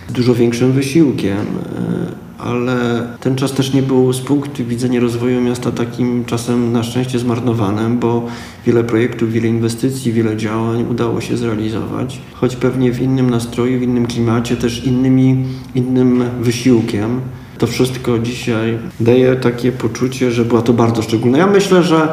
z 0.08 0.12
dużo 0.12 0.34
większym 0.34 0.72
wysiłkiem, 0.72 1.38
e, 1.38 2.27
ale 2.38 3.06
ten 3.20 3.36
czas 3.36 3.52
też 3.52 3.72
nie 3.72 3.82
był 3.82 4.12
z 4.12 4.20
punktu 4.20 4.64
widzenia 4.64 5.00
rozwoju 5.00 5.40
miasta 5.40 5.70
takim 5.70 6.24
czasem 6.24 6.72
na 6.72 6.82
szczęście 6.82 7.18
zmarnowanym, 7.18 7.98
bo 7.98 8.26
wiele 8.66 8.84
projektów, 8.84 9.32
wiele 9.32 9.48
inwestycji, 9.48 10.12
wiele 10.12 10.36
działań 10.36 10.86
udało 10.90 11.20
się 11.20 11.36
zrealizować, 11.36 12.20
choć 12.34 12.56
pewnie 12.56 12.92
w 12.92 13.02
innym 13.02 13.30
nastroju, 13.30 13.78
w 13.78 13.82
innym 13.82 14.06
klimacie, 14.06 14.56
też 14.56 14.84
innymi, 14.84 15.44
innym 15.74 16.24
wysiłkiem. 16.40 17.20
To 17.58 17.66
wszystko 17.66 18.18
dzisiaj 18.18 18.78
daje 19.00 19.36
takie 19.36 19.72
poczucie, 19.72 20.32
że 20.32 20.44
była 20.44 20.62
to 20.62 20.72
bardzo 20.72 21.02
szczególna. 21.02 21.38
Ja 21.38 21.46
myślę, 21.46 21.82
że 21.82 22.12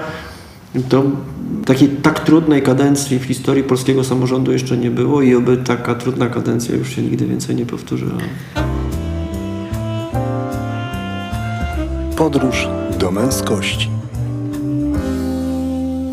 to 0.90 1.04
takiej 1.66 1.88
tak 1.88 2.20
trudnej 2.20 2.62
kadencji 2.62 3.20
w 3.20 3.24
historii 3.24 3.64
polskiego 3.64 4.04
samorządu 4.04 4.52
jeszcze 4.52 4.78
nie 4.78 4.92
było 4.92 5.22
i 5.22 5.36
oby 5.36 5.58
taka 5.58 5.96
trudna 5.96 6.28
kadencja 6.28 6.76
już 6.76 6.96
się 6.96 7.02
nigdy 7.02 7.28
więcej 7.28 7.56
nie 7.56 7.66
powtórzyła. 7.66 8.18
Podróż 12.18 12.68
do 13.00 13.12
męskości. 13.12 13.90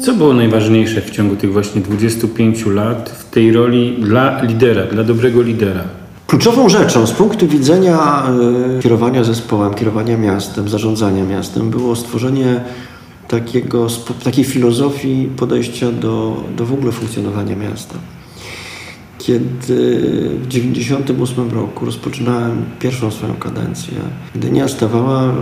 Co 0.00 0.14
było 0.14 0.35
najważniejsze 0.35 1.00
w 1.00 1.11
ciągu 1.11 1.37
tych 1.37 1.52
właśnie 1.52 1.80
25 1.80 2.66
lat 2.66 3.11
w 3.11 3.30
tej 3.30 3.52
roli 3.52 3.97
dla 4.00 4.42
lidera, 4.42 4.87
dla 4.87 5.04
dobrego 5.04 5.42
lidera? 5.42 5.85
Kluczową 6.26 6.68
rzeczą 6.68 7.06
z 7.06 7.12
punktu 7.12 7.49
widzenia 7.49 8.23
e, 8.78 8.82
kierowania 8.82 9.25
zespołem, 9.25 9.75
kierowania 9.75 10.16
miastem, 10.16 10.68
zarządzania 10.68 11.25
miastem 11.25 11.71
było 11.71 11.97
stworzenie 11.97 12.61
takiego, 13.28 13.87
takiej 14.25 14.44
filozofii 14.44 15.30
podejścia 15.37 15.92
do, 15.92 16.44
do 16.56 16.66
w 16.66 16.73
ogóle 16.73 16.92
funkcjonowania 16.92 17.56
miasta. 17.56 17.94
Kiedy 19.22 20.00
w 20.42 20.46
1998 20.48 21.50
roku 21.50 21.86
rozpoczynałem 21.86 22.64
pierwszą 22.80 23.10
swoją 23.10 23.34
kadencję, 23.34 23.94
Gdynia 24.34 24.68
stawała 24.68 25.34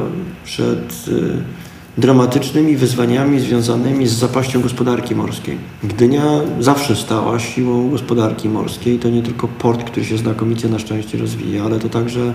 przed 0.45 1.05
e, 1.09 2.01
dramatycznymi 2.01 2.77
wyzwaniami 2.77 3.41
związanymi 3.41 4.07
z 4.07 4.13
zapaścią 4.13 4.61
gospodarki 4.61 5.15
morskiej. 5.15 5.59
Gdynia 5.85 6.25
zawsze 6.61 6.97
stała 6.97 7.39
siłą 7.39 7.91
gospodarki 7.91 8.49
morskiej. 8.49 8.99
To 8.99 9.09
nie 9.11 9.23
tylko 9.23 9.49
port, 9.49 9.85
który 9.85 10.07
się 10.07 10.19
znakomicie 10.19 10.69
na 10.69 10.79
szczęście 10.79 11.19
rozwija, 11.19 11.65
ale 11.65 11.79
to 11.79 11.89
także 11.89 12.35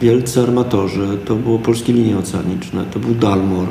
wielcy 0.00 0.42
armatorzy, 0.42 1.18
to 1.24 1.34
było 1.34 1.58
Polskie 1.58 1.92
Linie 1.92 2.18
Oceaniczne, 2.18 2.84
to 2.90 2.98
był 2.98 3.14
Dalmor, 3.14 3.68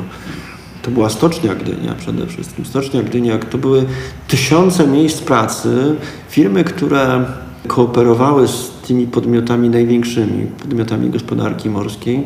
to 0.86 0.90
była 0.92 1.10
Stocznia 1.10 1.54
Gdynia 1.54 1.94
przede 1.94 2.26
wszystkim. 2.26 2.64
Stocznia 2.64 3.02
Gdynia 3.02 3.38
to 3.38 3.58
były 3.58 3.84
tysiące 4.28 4.86
miejsc 4.86 5.20
pracy, 5.20 5.94
firmy, 6.28 6.64
które 6.64 7.24
kooperowały 7.66 8.48
z 8.48 8.70
tymi 8.86 9.06
podmiotami 9.06 9.68
największymi, 9.68 10.46
podmiotami 10.46 11.10
gospodarki 11.10 11.70
morskiej. 11.70 12.22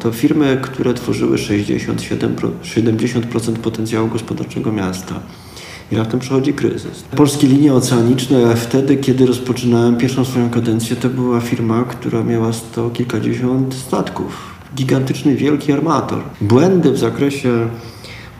To 0.00 0.12
firmy, 0.12 0.58
które 0.62 0.94
tworzyły 0.94 1.38
67, 1.38 2.36
70% 2.62 3.52
potencjału 3.52 4.08
gospodarczego 4.08 4.72
miasta. 4.72 5.14
I 5.92 5.96
raptem 5.96 6.20
przychodzi 6.20 6.52
kryzys. 6.52 7.04
Polskie 7.16 7.46
Linie 7.46 7.74
Oceaniczne 7.74 8.56
wtedy, 8.56 8.96
kiedy 8.96 9.26
rozpoczynałem 9.26 9.96
pierwszą 9.96 10.24
swoją 10.24 10.50
kadencję, 10.50 10.96
to 10.96 11.08
była 11.08 11.40
firma, 11.40 11.84
która 11.84 12.24
miała 12.24 12.52
sto 12.52 12.90
kilkadziesiąt 12.90 13.74
statków. 13.74 14.52
Gigantyczny, 14.76 15.36
wielki 15.36 15.72
armator. 15.72 16.22
Błędy 16.40 16.92
w 16.92 16.98
zakresie 16.98 17.68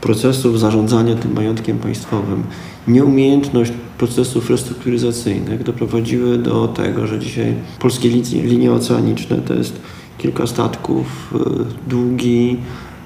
procesów 0.02 0.60
zarządzania 0.60 1.14
tym 1.14 1.32
majątkiem 1.32 1.78
państwowym, 1.78 2.42
nieumiejętność 2.88 3.72
procesów 3.98 4.50
restrukturyzacyjnych 4.50 5.62
doprowadziły 5.62 6.38
do 6.38 6.68
tego, 6.68 7.06
że 7.06 7.18
dzisiaj 7.18 7.54
polskie 7.78 8.08
linie, 8.08 8.42
linie 8.42 8.72
oceaniczne 8.72 9.36
to 9.36 9.54
jest 9.54 9.80
kilka 10.18 10.46
statków, 10.46 11.34
e, 11.34 11.90
długi, 11.90 12.56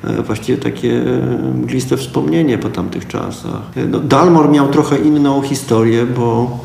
e, 0.05 0.23
właściwie 0.23 0.59
takie 0.59 0.93
e, 0.93 1.55
mgliste 1.55 1.97
wspomnienie 1.97 2.59
po 2.59 2.69
tamtych 2.69 3.07
czasach. 3.07 3.63
No, 3.91 4.01
Dalmor 4.01 4.51
miał 4.51 4.69
trochę 4.69 4.99
inną 4.99 5.43
historię, 5.43 6.07
bo 6.07 6.59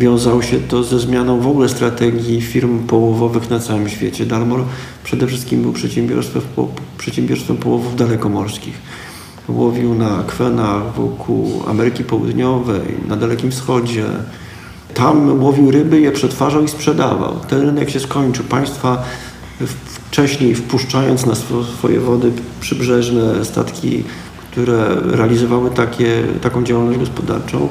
wiązało 0.00 0.42
się 0.42 0.60
to 0.60 0.84
ze 0.84 0.98
zmianą 0.98 1.40
w 1.40 1.46
ogóle 1.46 1.68
strategii 1.68 2.40
firm 2.40 2.86
połowowych 2.86 3.50
na 3.50 3.58
całym 3.58 3.88
świecie. 3.88 4.26
Dalmor 4.26 4.60
przede 5.04 5.26
wszystkim 5.26 5.62
był 5.62 5.72
przedsiębiorstwem, 5.72 6.42
przedsiębiorstwem 6.98 7.56
połowów 7.56 7.96
dalekomorskich. 7.96 8.74
Łowił 9.48 9.94
na 9.94 10.18
akwenach 10.18 10.94
wokół 10.96 11.62
Ameryki 11.68 12.04
Południowej, 12.04 12.94
na 13.08 13.16
Dalekim 13.16 13.50
Wschodzie. 13.50 14.04
Tam 14.94 15.42
łowił 15.42 15.70
ryby, 15.70 16.00
je 16.00 16.12
przetwarzał 16.12 16.64
i 16.64 16.68
sprzedawał. 16.68 17.36
Ten 17.48 17.60
rynek 17.60 17.90
się 17.90 18.00
skończył. 18.00 18.44
Państwa 18.44 19.02
wcześniej 20.10 20.54
wpuszczając 20.54 21.26
na 21.26 21.32
swo- 21.34 21.64
swoje 21.78 22.00
wody 22.00 22.32
przybrzeżne 22.60 23.44
statki, 23.44 24.04
które 24.50 24.96
realizowały 25.04 25.70
takie, 25.70 26.22
taką 26.42 26.64
działalność 26.64 26.98
gospodarczą, 26.98 27.68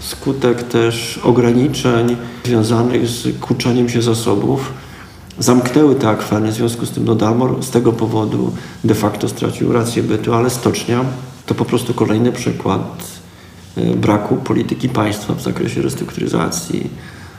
skutek 0.00 0.62
też 0.62 1.20
ograniczeń 1.24 2.16
związanych 2.44 3.08
z 3.08 3.38
kurczeniem 3.40 3.88
się 3.88 4.02
zasobów, 4.02 4.72
zamknęły 5.38 5.94
te 5.94 6.08
akweny, 6.08 6.52
w 6.52 6.54
związku 6.54 6.86
z 6.86 6.90
tym 6.90 7.04
no 7.04 7.14
Dalmor 7.14 7.64
z 7.64 7.70
tego 7.70 7.92
powodu 7.92 8.52
de 8.84 8.94
facto 8.94 9.28
stracił 9.28 9.72
rację 9.72 10.02
bytu, 10.02 10.34
ale 10.34 10.50
stocznia 10.50 11.04
to 11.46 11.54
po 11.54 11.64
prostu 11.64 11.94
kolejny 11.94 12.32
przykład 12.32 13.02
e, 13.76 13.96
braku 13.96 14.36
polityki 14.36 14.88
państwa 14.88 15.34
w 15.34 15.42
zakresie 15.42 15.82
restrukturyzacji. 15.82 16.90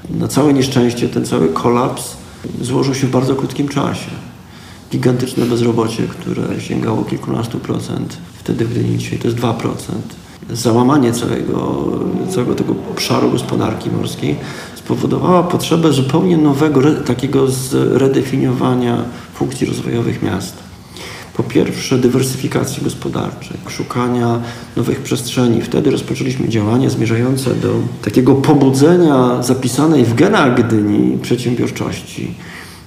Na 0.10 0.28
całe 0.28 0.54
nieszczęście 0.54 1.10
ten 1.10 1.26
cały 1.26 1.48
kolaps 1.48 2.18
złożył 2.62 2.96
się 2.96 3.08
w 3.08 3.12
bardzo 3.12 3.36
krótkim 3.36 3.68
czasie. 3.68 4.12
Gigantyczne 4.92 5.46
bezrobocie, 5.46 6.04
które 6.08 6.62
sięgało 6.62 7.04
kilkunastu 7.04 7.60
procent, 7.60 8.18
wtedy 8.40 8.66
w 8.66 8.98
dzisiaj 8.98 9.20
to 9.20 9.28
jest 9.28 9.40
2%. 9.40 9.54
Załamanie 10.52 11.14
całego, 11.14 11.88
całego 12.30 12.56
tego 12.56 12.76
obszaru 12.92 13.32
gospodarki 13.32 13.90
morskiej 13.90 14.36
spowodowała 14.86 15.44
potrzebę 15.44 15.94
zupełnie 15.94 16.38
nowego, 16.38 16.82
takiego 17.06 17.48
zredefiniowania 17.48 18.98
funkcji 19.34 19.68
rozwojowych 19.68 20.24
miasta. 20.24 20.64
po 21.34 21.44
pierwsze 21.44 21.98
dywersyfikacji 21.98 22.84
gospodarczej, 22.84 23.58
szukania 23.68 24.40
nowych 24.78 25.00
przestrzeni. 25.00 25.62
Wtedy 25.62 25.92
rozpoczęliśmy 25.92 26.50
działania 26.50 26.90
zmierzające 26.90 27.56
do 27.56 27.74
takiego 28.02 28.36
pobudzenia 28.36 29.44
zapisanej 29.44 30.06
w 30.06 30.16
genach 30.16 30.66
Gdyni 30.66 31.18
przedsiębiorczości. 31.18 32.34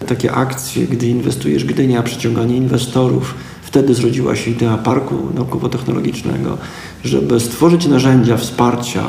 Takie 0.07 0.33
akcje, 0.33 0.87
gdy 0.87 1.07
inwestujesz 1.07 1.65
Gdynia, 1.65 2.03
przyciąganie 2.03 2.57
inwestorów. 2.57 3.35
Wtedy 3.63 3.95
zrodziła 3.95 4.37
się 4.37 4.51
idea 4.51 4.79
parku 4.79 5.15
naukowo-technologicznego, 5.35 6.59
żeby 7.05 7.41
stworzyć 7.41 7.87
narzędzia 7.87 8.37
wsparcia 8.37 9.05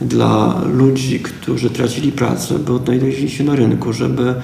dla 0.00 0.62
ludzi, 0.72 1.20
którzy 1.20 1.70
tracili 1.70 2.12
pracę, 2.12 2.58
by 2.58 2.72
odnajdywali 2.72 3.30
się 3.30 3.44
na 3.44 3.56
rynku, 3.56 3.92
żeby 3.92 4.34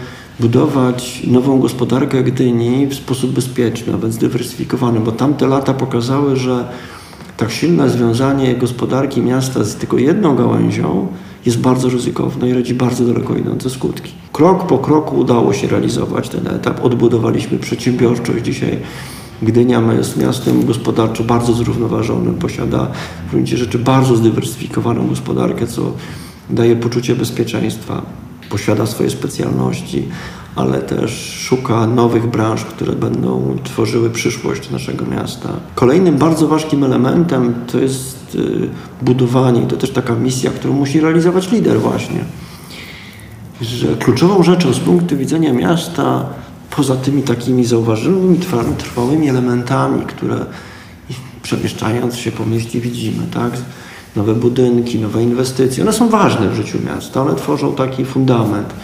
budować 0.41 1.23
nową 1.27 1.61
gospodarkę 1.61 2.23
Gdyni 2.23 2.87
w 2.87 2.95
sposób 2.95 3.33
bezpieczny, 3.33 3.93
nawet 3.93 4.13
zdywersyfikowany, 4.13 5.01
bo 5.01 5.13
tamte 5.13 5.47
lata 5.47 5.75
pokazały, 5.75 6.37
że 6.37 6.69
tak 7.37 7.51
silne 7.51 7.91
związanie 7.91 8.55
gospodarki 8.55 9.21
miasta 9.21 9.65
z 9.65 9.75
tylko 9.75 9.99
jedną 9.99 10.37
gałęzią 10.37 11.07
jest 11.47 11.59
bardzo 11.59 11.89
ryzykowne 11.89 12.49
i 12.49 12.55
rodzi 12.55 12.75
bardzo 12.75 13.05
daleko 13.05 13.37
idące 13.37 13.71
skutki. 13.71 14.13
Krok 14.33 14.67
po 14.67 14.79
kroku 14.79 15.17
udało 15.17 15.53
się 15.53 15.67
realizować 15.67 16.29
ten 16.29 16.47
etap. 16.47 16.85
Odbudowaliśmy 16.85 17.59
przedsiębiorczość. 17.59 18.45
Dzisiaj 18.45 18.79
Gdynia 19.45 19.83
jest 19.93 20.17
miastem 20.17 20.67
gospodarczo 20.67 21.25
bardzo 21.25 21.53
zrównoważonym, 21.53 22.35
posiada 22.35 22.91
w 23.29 23.31
gruncie 23.31 23.57
rzeczy 23.57 23.79
bardzo 23.79 24.17
zdywersyfikowaną 24.17 25.07
gospodarkę, 25.07 25.67
co 25.67 25.93
daje 26.51 26.77
poczucie 26.77 27.17
bezpieczeństwa 27.17 28.03
posiada 28.51 28.87
swoje 28.87 29.11
specjalności, 29.11 30.09
ale 30.57 30.79
też 30.81 31.11
szuka 31.49 31.87
nowych 31.87 32.27
branż, 32.27 32.65
które 32.65 32.93
będą 32.93 33.57
tworzyły 33.65 34.11
przyszłość 34.11 34.71
naszego 34.71 35.07
miasta. 35.07 35.49
Kolejnym 35.75 36.19
bardzo 36.19 36.49
ważkim 36.49 36.85
elementem 36.85 37.55
to 37.73 37.79
jest 37.79 38.35
y, 38.35 38.69
budowanie, 39.03 39.63
to 39.63 39.77
też 39.77 39.91
taka 39.91 40.15
misja, 40.15 40.51
którą 40.51 40.75
musi 40.75 41.01
realizować 41.01 41.53
lider 41.53 41.81
właśnie, 41.81 42.25
że 43.61 43.97
kluczową 43.97 44.43
rzeczą 44.43 44.73
z 44.73 44.81
punktu 44.81 45.17
widzenia 45.17 45.53
miasta, 45.53 46.27
poza 46.77 46.97
tymi 46.97 47.23
takimi 47.23 47.65
zauważonymi, 47.65 48.39
trwałymi 48.79 49.29
elementami, 49.29 50.07
które 50.07 50.37
przemieszczając 51.43 52.17
się 52.17 52.33
po 52.33 52.47
mieście 52.47 52.81
widzimy, 52.81 53.27
tak? 53.35 53.53
nowe 54.17 54.35
budynki, 54.35 54.99
nowe 54.99 55.23
inwestycje. 55.23 55.85
One 55.85 55.93
są 55.93 56.09
ważne 56.09 56.49
w 56.49 56.55
życiu 56.55 56.79
miasta, 56.87 57.23
one 57.23 57.35
tworzą 57.35 57.75
taki 57.75 58.05
fundament. 58.05 58.75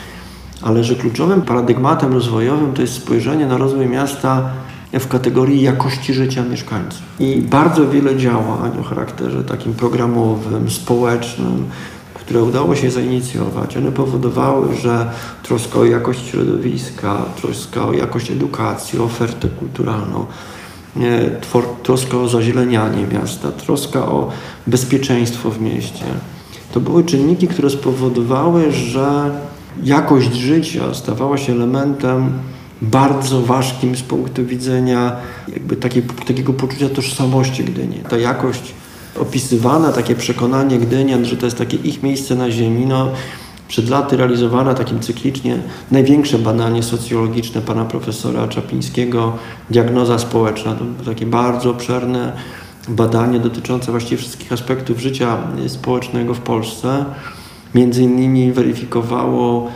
Ale 0.62 0.84
że 0.84 0.94
kluczowym 0.94 1.42
paradygmatem 1.42 2.12
rozwojowym 2.12 2.72
to 2.72 2.82
jest 2.82 2.94
spojrzenie 2.94 3.46
na 3.46 3.56
rozwój 3.56 3.86
miasta 3.86 4.50
w 4.92 5.08
kategorii 5.08 5.62
jakości 5.62 6.14
życia 6.14 6.44
mieszkańców. 6.44 7.02
I 7.20 7.42
bardzo 7.42 7.88
wiele 7.88 8.16
działań 8.16 8.78
o 8.80 8.82
charakterze 8.82 9.44
takim 9.44 9.74
programowym, 9.74 10.70
społecznym, 10.70 11.64
które 12.30 12.42
udało 12.42 12.76
się 12.76 12.90
zainicjować, 12.90 13.76
one 13.76 13.92
powodowały, 13.92 14.76
że 14.76 15.10
troska 15.42 15.78
o 15.78 15.84
jakość 15.84 16.26
środowiska, 16.26 17.22
troska 17.40 17.86
o 17.86 17.92
jakość 17.92 18.30
edukacji, 18.30 18.98
ofertę 18.98 19.48
kulturalną, 19.48 20.26
troska 21.82 22.16
o 22.16 22.28
zazielenianie 22.28 23.06
miasta, 23.06 23.52
troska 23.52 24.06
o 24.06 24.30
bezpieczeństwo 24.66 25.50
w 25.50 25.60
mieście. 25.60 26.04
To 26.72 26.80
były 26.80 27.04
czynniki, 27.04 27.48
które 27.48 27.70
spowodowały, 27.70 28.72
że 28.72 29.30
jakość 29.82 30.32
życia 30.32 30.94
stawała 30.94 31.38
się 31.38 31.52
elementem 31.52 32.32
bardzo 32.82 33.42
ważkim 33.42 33.96
z 33.96 34.02
punktu 34.02 34.46
widzenia 34.46 35.16
jakby 35.48 35.76
takiej, 35.76 36.02
takiego 36.02 36.52
poczucia 36.52 36.88
tożsamości 36.88 37.64
Gdyni. 37.64 38.00
Ta 38.10 38.18
jakość 38.18 38.74
opisywana, 39.18 39.92
takie 39.92 40.14
przekonanie 40.14 40.78
Gdynian, 40.78 41.24
że 41.24 41.36
to 41.36 41.46
jest 41.46 41.58
takie 41.58 41.76
ich 41.76 42.02
miejsce 42.02 42.34
na 42.34 42.50
ziemi, 42.50 42.86
no 42.86 43.08
przed 43.68 43.88
laty 43.88 44.16
realizowane 44.16 44.74
takim 44.74 45.00
cyklicznie 45.00 45.58
największe 45.90 46.38
badanie 46.38 46.82
socjologiczne 46.82 47.60
pana 47.60 47.84
profesora 47.84 48.48
Czapińskiego, 48.48 49.32
diagnoza 49.70 50.18
społeczna. 50.18 50.74
To 50.74 51.04
takie 51.04 51.26
bardzo 51.26 51.70
obszerne 51.70 52.32
badanie 52.88 53.40
dotyczące 53.40 53.90
właściwie 53.90 54.16
wszystkich 54.16 54.52
aspektów 54.52 54.98
życia 54.98 55.38
społecznego 55.66 56.34
w 56.34 56.40
Polsce. 56.40 57.04
Między 57.74 58.02
innymi 58.02 58.52
weryfikowało 58.52 59.70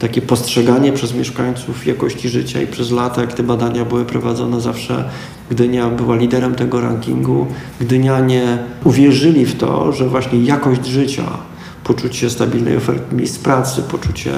takie 0.00 0.22
postrzeganie 0.22 0.92
przez 0.92 1.14
mieszkańców 1.14 1.86
jakości 1.86 2.28
życia 2.28 2.62
i 2.62 2.66
przez 2.66 2.90
lata, 2.90 3.20
jak 3.20 3.32
te 3.32 3.42
badania 3.42 3.84
były 3.84 4.04
prowadzone, 4.04 4.60
zawsze 4.60 5.04
Gdynia 5.50 5.88
była 5.88 6.16
liderem 6.16 6.54
tego 6.54 6.80
rankingu. 6.80 7.46
Gdynianie 7.80 8.58
uwierzyli 8.84 9.46
w 9.46 9.58
to, 9.58 9.92
że 9.92 10.08
właśnie 10.08 10.38
jakość 10.38 10.86
życia 10.86 11.24
poczucie 11.84 12.30
stabilnej 12.30 12.76
oferty 12.76 13.14
miejsc 13.14 13.38
pracy, 13.38 13.82
poczucie 13.82 14.32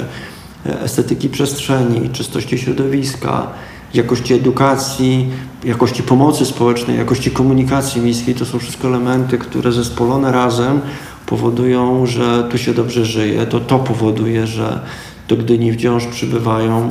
e, 0.66 0.80
estetyki 0.80 1.28
przestrzeni, 1.28 2.10
czystości 2.10 2.58
środowiska, 2.58 3.46
jakości 3.94 4.34
edukacji, 4.34 5.28
jakości 5.64 6.02
pomocy 6.02 6.46
społecznej, 6.46 6.98
jakości 6.98 7.30
komunikacji 7.30 8.00
miejskiej. 8.00 8.34
To 8.34 8.44
są 8.44 8.58
wszystko 8.58 8.88
elementy, 8.88 9.38
które 9.38 9.72
zespolone 9.72 10.32
razem 10.32 10.80
powodują, 11.26 12.06
że 12.06 12.48
tu 12.50 12.58
się 12.58 12.74
dobrze 12.74 13.04
żyje. 13.04 13.46
To 13.46 13.60
to 13.60 13.78
powoduje, 13.78 14.46
że 14.46 14.80
do 15.28 15.36
Gdyni 15.36 15.72
wciąż 15.72 16.06
przybywają 16.06 16.90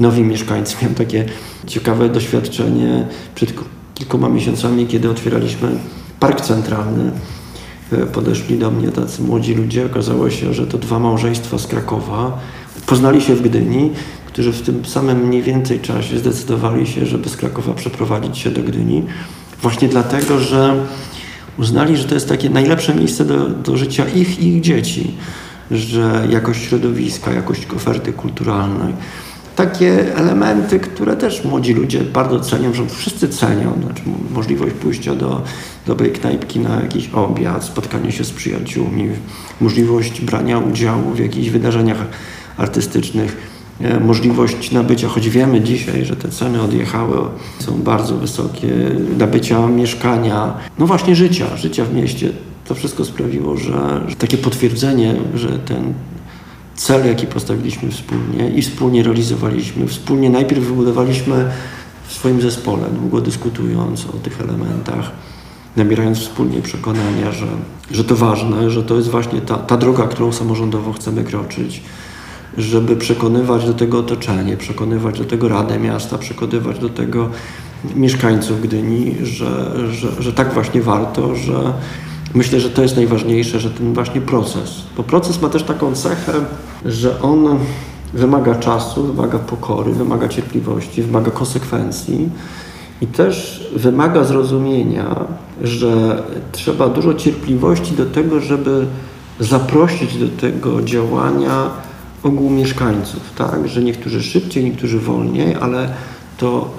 nowi 0.00 0.22
mieszkańcy. 0.22 0.76
Miałem 0.82 0.94
takie 0.94 1.24
ciekawe 1.66 2.08
doświadczenie 2.08 3.06
przed 3.34 3.54
kilkoma 3.94 4.28
miesiącami, 4.28 4.86
kiedy 4.86 5.10
otwieraliśmy 5.10 5.68
park 6.20 6.40
centralny 6.40 7.10
E, 7.92 8.06
podeszli 8.06 8.58
do 8.58 8.70
mnie 8.70 8.88
tacy 8.88 9.22
młodzi 9.22 9.54
ludzie. 9.54 9.86
Okazało 9.86 10.30
się, 10.30 10.54
że 10.54 10.66
to 10.66 10.78
dwa 10.78 10.98
małżeństwa 10.98 11.58
z 11.58 11.66
Krakowa. 11.66 12.38
Poznali 12.86 13.20
się 13.20 13.34
w 13.34 13.42
Gdyni, 13.42 13.90
którzy 14.26 14.52
w 14.52 14.62
tym 14.62 14.84
samym 14.84 15.26
mniej 15.26 15.42
więcej 15.42 15.80
czasie 15.80 16.18
zdecydowali 16.18 16.86
się, 16.86 17.06
żeby 17.06 17.28
z 17.28 17.36
Krakowa 17.36 17.74
przeprowadzić 17.74 18.38
się 18.38 18.50
do 18.50 18.62
Gdyni. 18.62 19.02
Właśnie 19.62 19.88
dlatego, 19.88 20.40
że 20.40 20.86
uznali, 21.58 21.96
że 21.96 22.04
to 22.04 22.14
jest 22.14 22.28
takie 22.28 22.50
najlepsze 22.50 22.94
miejsce 22.94 23.24
do, 23.24 23.48
do 23.48 23.76
życia 23.76 24.08
ich 24.08 24.40
i 24.40 24.48
ich 24.48 24.60
dzieci, 24.60 25.14
że 25.70 26.26
jakość 26.30 26.60
środowiska, 26.62 27.32
jakość 27.32 27.66
oferty 27.76 28.12
kulturalnej, 28.12 28.94
takie 29.58 30.16
elementy, 30.16 30.80
które 30.80 31.16
też 31.16 31.44
młodzi 31.44 31.74
ludzie 31.74 32.00
bardzo 32.00 32.40
cenią, 32.40 32.74
że 32.74 32.86
wszyscy 32.86 33.28
cenią, 33.28 33.78
znaczy 33.84 34.02
możliwość 34.34 34.74
pójścia 34.74 35.14
do 35.14 35.42
dobrej 35.86 36.12
knajpki 36.12 36.60
na 36.60 36.80
jakiś 36.80 37.08
obiad, 37.08 37.64
spotkanie 37.64 38.12
się 38.12 38.24
z 38.24 38.30
przyjaciółmi, 38.30 39.08
możliwość 39.60 40.20
brania 40.20 40.58
udziału 40.58 41.10
w 41.10 41.18
jakichś 41.18 41.48
wydarzeniach 41.48 42.06
artystycznych, 42.56 43.36
e, 43.80 44.00
możliwość 44.00 44.72
nabycia, 44.72 45.08
choć 45.08 45.28
wiemy 45.28 45.60
dzisiaj, 45.60 46.04
że 46.04 46.16
te 46.16 46.28
ceny 46.28 46.62
odjechały, 46.62 47.18
są 47.58 47.82
bardzo 47.82 48.16
wysokie, 48.16 48.68
nabycia 49.18 49.66
mieszkania, 49.66 50.54
no 50.78 50.86
właśnie 50.86 51.16
życia, 51.16 51.56
życia 51.56 51.84
w 51.84 51.94
mieście. 51.94 52.30
To 52.68 52.74
wszystko 52.74 53.04
sprawiło, 53.04 53.56
że, 53.56 54.00
że 54.08 54.16
takie 54.16 54.38
potwierdzenie, 54.38 55.14
że 55.34 55.48
ten 55.48 55.94
cel, 56.74 57.06
jaki 57.06 57.26
postawiliśmy 57.26 57.90
wspólnie 57.90 58.50
i 58.50 58.62
wspólnie 58.62 59.02
realizowaliśmy. 59.02 59.86
Wspólnie 59.86 60.30
najpierw 60.30 60.64
wybudowaliśmy 60.64 61.50
w 62.06 62.12
swoim 62.12 62.40
zespole, 62.40 62.82
długo 63.00 63.20
dyskutując 63.20 64.06
o 64.06 64.12
tych 64.12 64.40
elementach, 64.40 65.10
nabierając 65.76 66.18
wspólnie 66.18 66.62
przekonania, 66.62 67.32
że, 67.32 67.46
że 67.90 68.04
to 68.04 68.16
ważne, 68.16 68.70
że 68.70 68.82
to 68.82 68.96
jest 68.96 69.08
właśnie 69.08 69.40
ta, 69.40 69.56
ta 69.56 69.76
droga, 69.76 70.08
którą 70.08 70.32
samorządowo 70.32 70.92
chcemy 70.92 71.24
kroczyć, 71.24 71.82
żeby 72.58 72.96
przekonywać 72.96 73.66
do 73.66 73.74
tego 73.74 73.98
otoczenie, 73.98 74.56
przekonywać 74.56 75.18
do 75.18 75.24
tego 75.24 75.48
Radę 75.48 75.78
Miasta, 75.78 76.18
przekonywać 76.18 76.78
do 76.78 76.88
tego 76.88 77.30
mieszkańców 77.96 78.62
Gdyni, 78.62 79.16
że, 79.22 79.74
że, 79.92 80.22
że 80.22 80.32
tak 80.32 80.54
właśnie 80.54 80.82
warto, 80.82 81.34
że 81.34 81.72
myślę, 82.34 82.60
że 82.60 82.70
to 82.70 82.82
jest 82.82 82.96
najważniejsze, 82.96 83.60
że 83.60 83.70
ten 83.70 83.94
właśnie 83.94 84.20
proces, 84.20 84.82
bo 84.96 85.02
proces 85.02 85.42
ma 85.42 85.48
też 85.48 85.62
taką 85.62 85.94
cechę, 85.94 86.32
że 86.84 87.22
on 87.22 87.58
wymaga 88.14 88.54
czasu, 88.54 89.04
wymaga 89.04 89.38
pokory, 89.38 89.92
wymaga 89.92 90.28
cierpliwości, 90.28 91.02
wymaga 91.02 91.30
konsekwencji 91.30 92.28
i 93.00 93.06
też 93.06 93.68
wymaga 93.76 94.24
zrozumienia, 94.24 95.24
że 95.62 96.22
trzeba 96.52 96.88
dużo 96.88 97.14
cierpliwości 97.14 97.92
do 97.92 98.06
tego, 98.06 98.40
żeby 98.40 98.86
zaprosić 99.40 100.16
do 100.16 100.28
tego 100.28 100.82
działania 100.82 101.70
ogół 102.22 102.50
mieszkańców, 102.50 103.20
tak? 103.36 103.68
Że 103.68 103.82
niektórzy 103.82 104.22
szybciej, 104.22 104.64
niektórzy 104.64 104.98
wolniej, 104.98 105.56
ale 105.60 105.94
to 106.38 106.70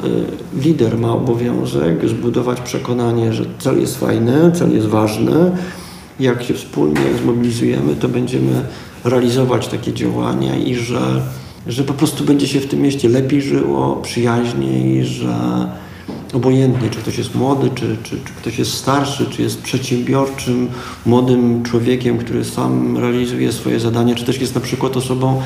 y, 0.56 0.62
lider 0.64 0.98
ma 0.98 1.14
obowiązek 1.14 2.10
zbudować 2.10 2.62
przekonanie, 2.62 3.34
że 3.34 3.46
cel 3.60 3.80
jest 3.80 4.00
fajny, 4.00 4.52
cel 4.54 4.74
jest 4.74 4.88
ważny. 4.88 5.52
Jak 6.20 6.44
się 6.44 6.54
wspólnie 6.54 7.02
zmobilizujemy, 7.24 7.96
to 7.96 8.10
będziemy 8.10 8.64
realizować 9.04 9.68
takie 9.68 9.94
działania 9.94 10.58
i 10.58 10.76
że, 10.76 11.22
że 11.68 11.84
po 11.84 11.94
prostu 11.94 12.24
będzie 12.24 12.48
się 12.48 12.60
w 12.60 12.68
tym 12.68 12.82
mieście 12.82 13.10
lepiej 13.10 13.42
żyło, 13.42 13.96
przyjaźniej, 13.96 15.06
że 15.06 15.68
obojętnie, 16.34 16.90
czy 16.90 17.00
ktoś 17.00 17.18
jest 17.18 17.36
młody, 17.36 17.70
czy, 17.76 17.98
czy, 18.04 18.10
czy 18.10 18.34
ktoś 18.38 18.60
jest 18.60 18.74
starszy, 18.74 19.26
czy 19.26 19.42
jest 19.42 19.62
przedsiębiorczym, 19.62 20.70
młodym 21.06 21.64
człowiekiem, 21.64 22.18
który 22.18 22.46
sam 22.46 22.98
realizuje 22.98 23.52
swoje 23.52 23.80
zadania, 23.80 24.16
czy 24.16 24.26
też 24.26 24.42
jest 24.42 24.56
na 24.56 24.62
przykład 24.62 24.98
osobą 24.98 25.42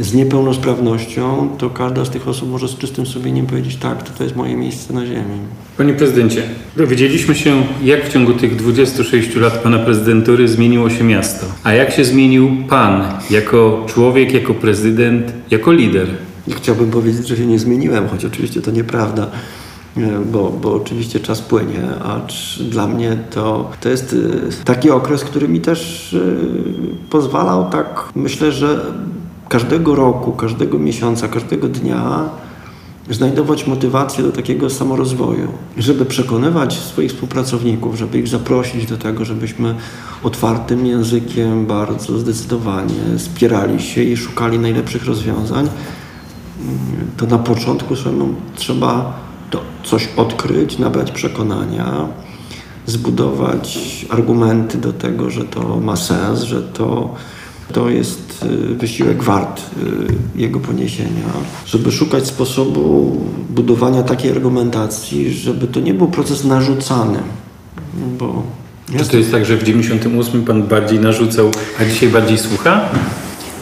z 0.00 0.14
niepełnosprawnością, 0.14 1.48
to 1.58 1.70
każda 1.70 2.04
z 2.04 2.10
tych 2.10 2.28
osób 2.28 2.50
może 2.50 2.68
z 2.68 2.78
czystym 2.78 3.06
sumieniem 3.06 3.46
powiedzieć, 3.46 3.76
tak, 3.76 4.02
to, 4.02 4.10
to 4.18 4.24
jest 4.24 4.36
moje 4.36 4.56
miejsce 4.56 4.94
na 4.94 5.06
ziemi. 5.06 5.38
Panie 5.78 5.92
prezydencie, 5.94 6.42
dowiedzieliśmy 6.76 7.34
się, 7.34 7.62
jak 7.84 8.04
w 8.08 8.12
ciągu 8.12 8.32
tych 8.32 8.56
26 8.56 9.36
lat 9.36 9.58
pana 9.62 9.78
prezydentury 9.78 10.48
zmieniło 10.48 10.90
się 10.90 11.04
miasto. 11.04 11.46
A 11.64 11.72
jak 11.72 11.90
się 11.92 12.04
zmienił 12.04 12.50
pan 12.68 13.02
jako 13.30 13.84
człowiek, 13.88 14.32
jako 14.32 14.54
prezydent, 14.54 15.32
jako 15.50 15.72
lider? 15.72 16.06
Chciałbym 16.56 16.90
powiedzieć, 16.90 17.28
że 17.28 17.36
się 17.36 17.46
nie 17.46 17.58
zmieniłem, 17.58 18.08
choć 18.08 18.24
oczywiście 18.24 18.60
to 18.62 18.70
nieprawda. 18.70 19.26
e, 19.96 20.00
Bo, 20.32 20.50
bo 20.62 20.74
oczywiście 20.74 21.20
czas 21.20 21.42
płynie, 21.42 21.80
acz 22.04 22.58
dla 22.62 22.86
mnie 22.86 23.16
to, 23.30 23.70
to 23.80 23.88
jest 23.88 24.12
y, 24.12 24.30
taki 24.64 24.90
okres, 24.90 25.24
który 25.24 25.48
mi 25.48 25.60
też 25.60 26.12
y, 26.12 26.36
pozwalał 27.10 27.70
tak, 27.70 28.08
myślę, 28.14 28.52
że 28.52 28.80
każdego 29.48 29.94
roku, 29.94 30.32
każdego 30.32 30.78
miesiąca, 30.78 31.28
każdego 31.28 31.68
dnia 31.68 32.28
znajdować 33.10 33.66
motywację 33.66 34.24
do 34.24 34.32
takiego 34.32 34.70
samorozwoju, 34.70 35.48
żeby 35.76 36.04
przekonywać 36.04 36.78
swoich 36.78 37.10
współpracowników, 37.10 37.94
żeby 37.94 38.18
ich 38.18 38.28
zaprosić 38.28 38.86
do 38.86 38.96
tego, 38.96 39.24
żebyśmy 39.24 39.74
otwartym 40.22 40.86
językiem 40.86 41.66
bardzo 41.66 42.18
zdecydowanie 42.18 43.18
spierali 43.18 43.82
się 43.82 44.02
i 44.02 44.16
szukali 44.16 44.58
najlepszych 44.58 45.06
rozwiązań 45.06 45.68
to 47.16 47.26
na 47.26 47.38
początku 47.38 47.94
trzeba 48.56 49.18
to 49.50 49.60
coś 49.84 50.08
odkryć, 50.16 50.78
nabrać 50.78 51.10
przekonania, 51.10 52.08
zbudować 52.86 53.78
argumenty 54.10 54.78
do 54.78 54.92
tego, 54.92 55.30
że 55.30 55.44
to 55.44 55.80
ma 55.80 55.96
sens, 55.96 56.42
że 56.42 56.62
to, 56.62 57.14
to 57.72 57.88
jest 57.88 58.44
y, 58.44 58.74
wysiłek 58.74 59.22
wart 59.22 59.60
y, 59.60 60.40
jego 60.40 60.60
poniesienia, 60.60 61.26
żeby 61.66 61.92
szukać 61.92 62.26
sposobu 62.26 63.16
budowania 63.50 64.02
takiej 64.02 64.30
argumentacji, 64.30 65.32
żeby 65.32 65.66
to 65.66 65.80
nie 65.80 65.94
był 65.94 66.08
proces 66.08 66.44
narzucany, 66.44 67.18
bo 68.18 68.42
Czy 68.98 69.08
to 69.08 69.16
jest 69.16 69.30
tak, 69.30 69.46
że 69.46 69.56
w 69.56 69.62
98 69.62 70.44
pan 70.44 70.62
bardziej 70.62 71.00
narzucał, 71.00 71.50
a 71.80 71.84
dzisiaj 71.84 72.08
bardziej 72.08 72.38
słucha? 72.38 72.88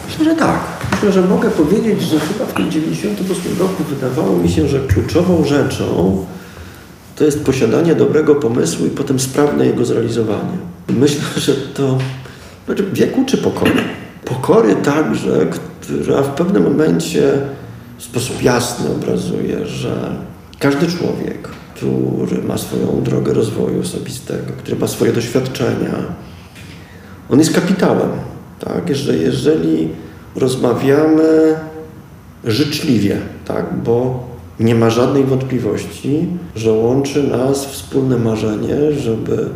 Myślę, 0.07 0.25
że 0.25 0.35
tak. 0.35 0.59
Myślę, 0.91 1.11
że 1.11 1.21
mogę 1.21 1.49
powiedzieć, 1.49 2.01
że 2.01 2.19
chyba 2.19 2.45
w 2.45 2.53
tym 2.53 2.71
98 2.71 3.59
roku 3.59 3.83
wydawało 3.83 4.37
mi 4.37 4.49
się, 4.49 4.67
że 4.67 4.79
kluczową 4.79 5.45
rzeczą 5.45 6.25
to 7.15 7.23
jest 7.23 7.45
posiadanie 7.45 7.95
dobrego 7.95 8.35
pomysłu 8.35 8.85
i 8.85 8.89
potem 8.89 9.19
sprawne 9.19 9.65
jego 9.65 9.85
zrealizowanie. 9.85 10.57
Myślę, 10.89 11.21
że 11.37 11.53
to 11.53 11.97
wieku 12.93 13.25
czy 13.25 13.37
pokory? 13.37 13.71
Pokory 14.25 14.75
także, 14.75 15.47
która 15.81 16.21
w 16.21 16.35
pewnym 16.35 16.63
momencie 16.63 17.31
w 17.97 18.03
sposób 18.03 18.43
jasny 18.43 18.89
obrazuje, 18.91 19.65
że 19.65 20.15
każdy 20.59 20.87
człowiek, 20.87 21.49
który 21.75 22.43
ma 22.43 22.57
swoją 22.57 23.03
drogę 23.03 23.33
rozwoju 23.33 23.81
osobistego, 23.81 24.53
który 24.57 24.77
ma 24.77 24.87
swoje 24.87 25.13
doświadczenia, 25.13 25.93
on 27.29 27.39
jest 27.39 27.53
kapitałem. 27.53 28.09
Tak? 28.59 28.95
Że 28.95 29.17
jeżeli 29.17 29.89
rozmawiamy 30.35 31.55
życzliwie, 32.43 33.17
tak? 33.45 33.65
bo 33.83 34.27
nie 34.59 34.75
ma 34.75 34.89
żadnej 34.89 35.23
wątpliwości, 35.23 36.27
że 36.55 36.71
łączy 36.71 37.23
nas 37.23 37.65
wspólne 37.65 38.17
marzenie, 38.17 38.91
żeby 38.91 39.49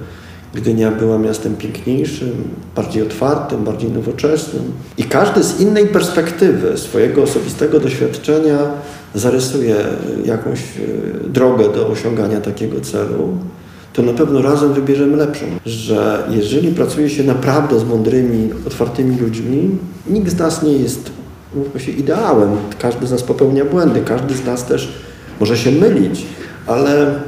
Gdynia 0.54 0.92
była 0.92 1.18
miastem 1.18 1.56
piękniejszym, 1.56 2.32
bardziej 2.76 3.04
otwartym, 3.04 3.64
bardziej 3.64 3.92
nowoczesnym. 3.92 4.64
I 4.98 5.04
każdy 5.04 5.44
z 5.44 5.60
innej 5.60 5.88
perspektywy 5.88 6.78
swojego 6.78 7.24
osobistego 7.24 7.80
doświadczenia 7.80 8.58
zarysuje 9.16 9.76
jakąś 10.26 10.60
e, 10.60 11.30
drogę 11.30 11.74
do 11.74 11.88
osiągania 11.88 12.42
takiego 12.42 12.82
celu, 12.82 13.38
to 13.94 14.02
na 14.02 14.14
pewno 14.14 14.42
razem 14.42 14.74
wybierzemy 14.74 15.18
lepszą. 15.18 15.46
Że 15.66 16.24
jeżeli 16.30 16.72
pracuje 16.72 17.10
się 17.10 17.24
naprawdę 17.24 17.80
z 17.80 17.84
mądrymi, 17.84 18.50
otwartymi 18.68 19.20
ludźmi, 19.20 19.70
nikt 20.08 20.32
z 20.32 20.38
nas 20.38 20.64
nie 20.64 20.74
jest 20.74 21.12
się, 21.78 21.92
ideałem. 21.92 22.50
Każdy 22.80 23.08
z 23.08 23.12
nas 23.12 23.24
popełnia 23.24 23.66
błędy, 23.66 24.02
każdy 24.06 24.36
z 24.36 24.46
nas 24.46 24.66
też 24.66 24.94
może 25.40 25.58
się 25.58 25.72
mylić, 25.72 26.26
ale 26.68 27.20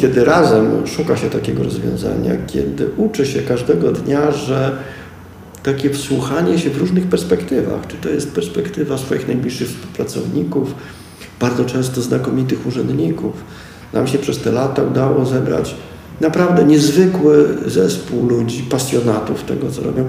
kiedy 0.00 0.24
razem 0.24 0.86
szuka 0.86 1.16
się 1.16 1.30
takiego 1.30 1.62
rozwiązania, 1.62 2.36
kiedy 2.46 2.88
uczy 2.96 3.26
się 3.26 3.42
każdego 3.42 3.92
dnia, 3.92 4.32
że 4.32 4.76
takie 5.62 5.90
wsłuchanie 5.90 6.58
się 6.58 6.70
w 6.70 6.78
różnych 6.78 7.06
perspektywach, 7.06 7.86
czy 7.86 7.96
to 7.96 8.08
jest 8.08 8.32
perspektywa 8.32 8.98
swoich 8.98 9.28
najbliższych 9.28 9.68
współpracowników, 9.68 10.74
bardzo 11.40 11.64
często 11.64 12.02
znakomitych 12.02 12.66
urzędników. 12.66 13.32
Nam 13.92 14.06
się 14.06 14.18
przez 14.18 14.38
te 14.38 14.52
lata 14.52 14.82
udało 14.82 15.26
zebrać 15.26 15.74
naprawdę 16.20 16.64
niezwykły 16.64 17.48
zespół 17.66 18.26
ludzi, 18.26 18.62
pasjonatów 18.62 19.44
tego, 19.44 19.70
co 19.70 19.82
robią. 19.82 20.04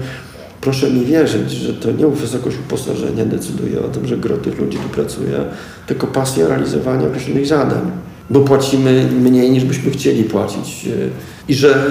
Proszę 0.60 0.90
mi 0.90 1.04
wierzyć, 1.04 1.50
że 1.50 1.74
to 1.74 1.92
nie 1.92 2.06
wysokość 2.06 2.56
uposażenia 2.66 3.24
decyduje 3.24 3.80
o 3.80 3.88
tym, 3.88 4.06
że 4.06 4.16
gro 4.16 4.36
tych 4.36 4.58
ludzi 4.58 4.78
tu 4.78 4.88
pracuje, 4.88 5.44
tylko 5.86 6.06
pasja 6.06 6.48
realizowania 6.48 7.06
określonych 7.06 7.46
zadań 7.46 7.90
bo 8.30 8.40
płacimy 8.40 9.08
mniej 9.20 9.50
niż 9.50 9.64
byśmy 9.64 9.90
chcieli 9.90 10.24
płacić. 10.24 10.88
I 11.48 11.54
że, 11.54 11.90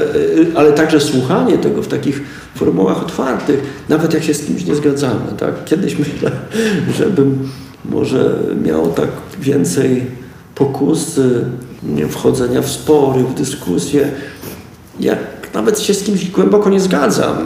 ale 0.55 0.73
także 0.73 0.99
słuchanie 0.99 1.57
tego 1.57 1.83
w 1.83 1.87
takich 1.87 2.21
formułach 2.55 3.01
otwartych, 3.01 3.59
nawet 3.89 4.13
jak 4.13 4.23
się 4.23 4.33
z 4.33 4.45
kimś 4.45 4.65
nie 4.65 4.75
zgadzamy. 4.75 5.31
Tak? 5.37 5.65
Kiedyś 5.65 5.97
myślę, 5.99 6.31
żebym 6.97 7.49
może 7.85 8.39
miał 8.63 8.91
tak 8.91 9.09
więcej 9.39 10.05
pokusy, 10.55 11.45
nie, 11.83 12.07
wchodzenia 12.07 12.61
w 12.61 12.69
spory, 12.69 13.23
w 13.23 13.33
dyskusje. 13.33 14.11
Jak 14.99 15.19
nawet 15.53 15.79
się 15.79 15.93
z 15.93 16.03
kimś 16.03 16.29
głęboko 16.29 16.69
nie 16.69 16.79
zgadzam, 16.79 17.37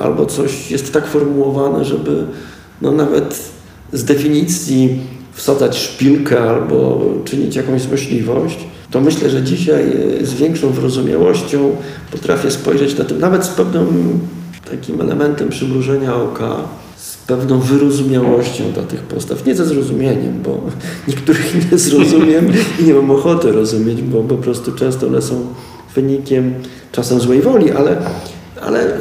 albo 0.00 0.26
coś 0.26 0.70
jest 0.70 0.92
tak 0.92 1.06
formułowane, 1.06 1.84
żeby 1.84 2.26
no 2.82 2.92
nawet 2.92 3.50
z 3.92 4.04
definicji 4.04 5.00
wsadzać 5.32 5.78
szpilkę 5.78 6.40
albo 6.40 7.10
czynić 7.24 7.56
jakąś 7.56 7.82
złośliwość, 7.82 8.58
to 8.90 9.00
myślę, 9.00 9.30
że 9.30 9.42
dzisiaj 9.42 9.84
z 10.22 10.34
większą 10.34 10.70
wyrozumiałością 10.70 11.76
potrafię 12.10 12.50
spojrzeć 12.50 12.98
na 12.98 13.04
tym, 13.04 13.18
nawet 13.18 13.44
z 13.44 13.48
pewnym 13.48 14.20
takim 14.70 15.00
elementem 15.00 15.48
przymrużenia 15.48 16.16
oka, 16.16 16.56
z 16.96 17.16
pewną 17.16 17.60
wyrozumiałością 17.60 18.64
dla 18.74 18.82
tych 18.82 19.00
postaw. 19.00 19.46
Nie 19.46 19.54
ze 19.54 19.64
zrozumieniem, 19.64 20.42
bo 20.42 20.60
niektórych 21.08 21.72
nie 21.72 21.78
zrozumiem 21.78 22.52
i 22.80 22.84
nie 22.84 22.94
mam 22.94 23.10
ochoty 23.10 23.52
rozumieć, 23.52 24.02
bo 24.02 24.22
po 24.22 24.36
prostu 24.36 24.72
często 24.72 25.06
one 25.06 25.22
są 25.22 25.46
wynikiem 25.94 26.54
czasem 26.92 27.20
złej 27.20 27.42
woli, 27.42 27.70
ale, 27.70 27.96
ale 28.62 28.98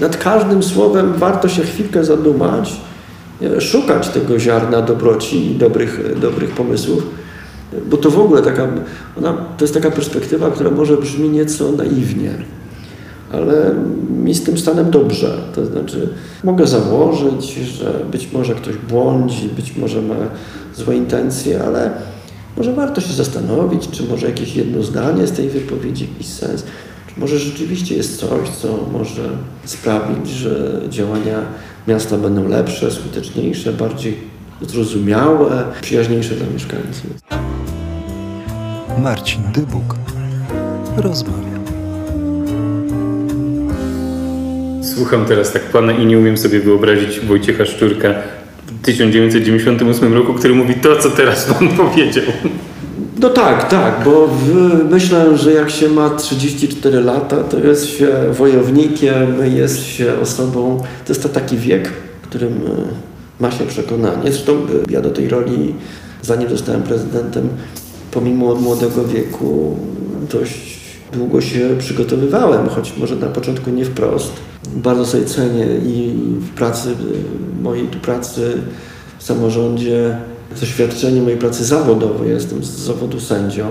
nad 0.00 0.16
każdym 0.16 0.62
słowem 0.62 1.12
warto 1.12 1.48
się 1.48 1.62
chwilkę 1.62 2.04
zadumać, 2.04 2.80
szukać 3.60 4.08
tego 4.08 4.38
ziarna 4.38 4.82
dobroci 4.82 5.50
i 5.50 5.54
dobrych, 5.54 6.18
dobrych 6.20 6.50
pomysłów, 6.50 7.06
bo 7.90 7.96
to 7.96 8.10
w 8.10 8.18
ogóle 8.18 8.42
taka, 8.42 8.68
ona, 9.18 9.32
to 9.32 9.64
jest 9.64 9.74
taka 9.74 9.90
perspektywa, 9.90 10.50
która 10.50 10.70
może 10.70 10.96
brzmi 10.96 11.28
nieco 11.28 11.72
naiwnie, 11.72 12.30
ale 13.32 13.74
mi 14.24 14.34
z 14.34 14.42
tym 14.42 14.58
stanem 14.58 14.90
dobrze. 14.90 15.38
To 15.54 15.66
znaczy, 15.66 16.08
mogę 16.44 16.66
założyć, 16.66 17.54
że 17.54 18.00
być 18.12 18.32
może 18.32 18.54
ktoś 18.54 18.76
błądzi, 18.76 19.48
być 19.48 19.76
może 19.76 20.02
ma 20.02 20.14
złe 20.74 20.96
intencje, 20.96 21.64
ale 21.64 21.90
może 22.56 22.72
warto 22.72 23.00
się 23.00 23.12
zastanowić, 23.12 23.88
czy 23.90 24.02
może 24.02 24.26
jakieś 24.26 24.56
jedno 24.56 24.82
zdanie 24.82 25.26
z 25.26 25.32
tej 25.32 25.48
wypowiedzi 25.48 26.08
jakiś 26.12 26.26
sens, 26.26 26.64
czy 27.14 27.20
może 27.20 27.38
rzeczywiście 27.38 27.96
jest 27.96 28.20
coś, 28.20 28.48
co 28.48 28.68
może 28.92 29.28
sprawić, 29.64 30.30
że 30.30 30.82
działania 30.88 31.38
miasta 31.88 32.18
będą 32.18 32.48
lepsze, 32.48 32.90
skuteczniejsze, 32.90 33.72
bardziej 33.72 34.16
zrozumiałe, 34.62 35.64
przyjaźniejsze 35.82 36.34
dla 36.34 36.46
mieszkańców. 36.46 37.10
Marcin 38.98 39.42
Dybuk 39.52 39.94
rozmawia. 40.96 41.54
Słucham 44.94 45.24
teraz 45.24 45.52
tak 45.52 45.62
pana 45.62 45.92
i 45.92 46.06
nie 46.06 46.18
umiem 46.18 46.38
sobie 46.38 46.60
wyobrazić 46.60 47.20
Wojciecha 47.20 47.64
Szczurka 47.64 48.14
w 48.66 48.84
1998 48.84 50.14
roku, 50.14 50.34
który 50.34 50.54
mówi 50.54 50.74
to, 50.74 50.96
co 50.96 51.10
teraz 51.10 51.44
pan 51.44 51.68
powiedział. 51.86 52.24
No 53.24 53.30
tak, 53.30 53.68
tak, 53.68 54.04
bo 54.04 54.26
w, 54.26 54.54
myślę, 54.90 55.38
że 55.38 55.52
jak 55.52 55.70
się 55.70 55.88
ma 55.88 56.10
34 56.10 57.00
lata, 57.00 57.36
to 57.36 57.58
jest 57.58 57.86
się 57.86 58.08
wojownikiem, 58.32 59.56
jest 59.56 59.84
się 59.84 60.18
osobą, 60.22 60.78
to 60.78 61.12
jest 61.12 61.22
to 61.22 61.28
taki 61.28 61.56
wiek, 61.56 61.92
w 62.22 62.26
którym 62.28 62.52
e, 62.52 62.60
ma 63.40 63.50
się 63.50 63.66
przekonanie. 63.66 64.22
Zresztą 64.32 64.52
e, 64.52 64.56
ja 64.92 65.00
do 65.00 65.10
tej 65.10 65.28
roli, 65.28 65.74
zanim 66.22 66.48
zostałem 66.48 66.82
prezydentem, 66.82 67.48
pomimo 68.10 68.48
od 68.48 68.62
młodego 68.62 69.04
wieku 69.04 69.76
dość 70.32 70.80
długo 71.12 71.40
się 71.40 71.70
przygotowywałem, 71.78 72.68
choć 72.68 72.96
może 72.96 73.16
na 73.16 73.26
początku 73.26 73.70
nie 73.70 73.84
wprost. 73.84 74.32
Bardzo 74.76 75.06
sobie 75.06 75.24
cenię 75.24 75.66
i 75.86 76.12
w 76.40 76.50
pracy, 76.50 76.88
mojej 77.62 77.86
tu 77.86 77.98
pracy 77.98 78.52
w 79.18 79.22
samorządzie, 79.22 80.16
doświadczenie 80.60 81.22
mojej 81.22 81.38
pracy 81.38 81.64
zawodowej, 81.64 82.30
jestem 82.30 82.64
z 82.64 82.68
zawodu 82.68 83.20
sędzią. 83.20 83.66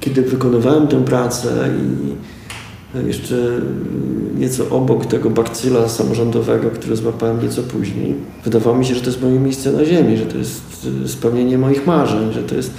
Kiedy 0.00 0.22
wykonywałem 0.22 0.88
tę 0.88 1.04
pracę 1.04 1.68
i 1.82 3.06
jeszcze 3.08 3.36
nieco 4.38 4.68
obok 4.70 5.06
tego 5.06 5.30
bakcyla 5.30 5.88
samorządowego, 5.88 6.70
który 6.70 6.96
złapałem 6.96 7.42
nieco 7.42 7.62
później, 7.62 8.14
wydawało 8.44 8.76
mi 8.76 8.86
się, 8.86 8.94
że 8.94 9.00
to 9.00 9.06
jest 9.06 9.22
moje 9.22 9.38
miejsce 9.38 9.72
na 9.72 9.84
ziemi, 9.84 10.16
że 10.16 10.26
to 10.26 10.38
jest 10.38 10.60
spełnienie 11.06 11.58
moich 11.58 11.86
marzeń, 11.86 12.32
że 12.32 12.42
to 12.42 12.54
jest 12.54 12.70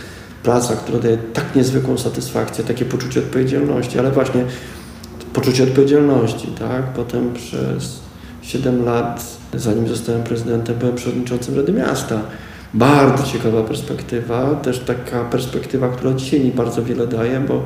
praca, 0.44 0.76
która 0.76 1.00
daje 1.00 1.18
tak 1.18 1.56
niezwykłą 1.56 1.98
satysfakcję, 1.98 2.64
takie 2.64 2.86
poczucie 2.86 3.20
odpowiedzialności, 3.20 4.00
ale 4.00 4.12
właśnie 4.12 4.46
poczucie 5.34 5.64
odpowiedzialności, 5.64 6.48
tak? 6.48 6.84
Potem 6.94 7.34
przez 7.34 8.00
7 8.42 8.86
lat, 8.86 9.38
zanim 9.54 9.88
zostałem 9.88 10.24
prezydentem, 10.24 10.76
byłem 10.80 10.96
przewodniczącym 10.96 11.56
Rady 11.56 11.74
Miasta. 11.74 12.22
Bardzo 12.74 13.24
ciekawa 13.24 13.64
perspektywa, 13.64 14.56
też 14.56 14.80
taka 14.80 15.24
perspektywa, 15.24 15.90
która 15.90 16.14
dzisiaj 16.14 16.40
mi 16.40 16.52
bardzo 16.52 16.84
wiele 16.84 17.08
daje, 17.08 17.40
bo 17.40 17.64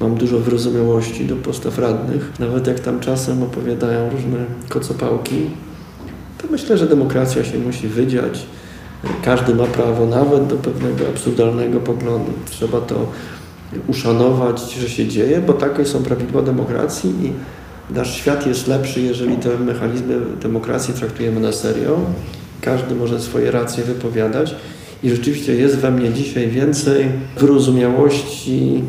mam 0.00 0.14
dużo 0.14 0.38
wyrozumiałości 0.38 1.24
do 1.24 1.36
postaw 1.36 1.78
radnych. 1.78 2.32
Nawet 2.38 2.66
jak 2.66 2.80
tam 2.80 3.00
czasem 3.00 3.42
opowiadają 3.42 4.10
różne 4.10 4.38
kocopałki, 4.68 5.46
to 6.38 6.48
myślę, 6.50 6.78
że 6.78 6.86
demokracja 6.86 7.44
się 7.44 7.58
musi 7.58 7.88
wydziać. 7.88 8.46
Każdy 9.24 9.54
ma 9.54 9.64
prawo 9.64 10.06
nawet 10.06 10.46
do 10.46 10.56
pewnego 10.56 11.08
absurdalnego 11.08 11.80
poglądu. 11.80 12.32
Trzeba 12.50 12.80
to 12.80 13.06
uszanować, 13.86 14.72
że 14.72 14.88
się 14.88 15.08
dzieje, 15.08 15.40
bo 15.40 15.52
takie 15.52 15.84
są 15.84 16.02
prawidła 16.02 16.42
demokracji 16.42 17.10
i 17.22 17.32
nasz 17.94 18.14
świat 18.14 18.46
jest 18.46 18.68
lepszy, 18.68 19.00
jeżeli 19.00 19.36
te 19.36 19.58
mechanizmy 19.58 20.20
demokracji 20.42 20.94
traktujemy 20.94 21.40
na 21.40 21.52
serio. 21.52 21.98
Każdy 22.60 22.94
może 22.94 23.20
swoje 23.20 23.50
racje 23.50 23.84
wypowiadać 23.84 24.54
i 25.02 25.10
rzeczywiście 25.10 25.54
jest 25.54 25.76
we 25.76 25.90
mnie 25.90 26.12
dzisiaj 26.12 26.48
więcej 26.48 27.06
wyrozumiałości, 27.36 28.82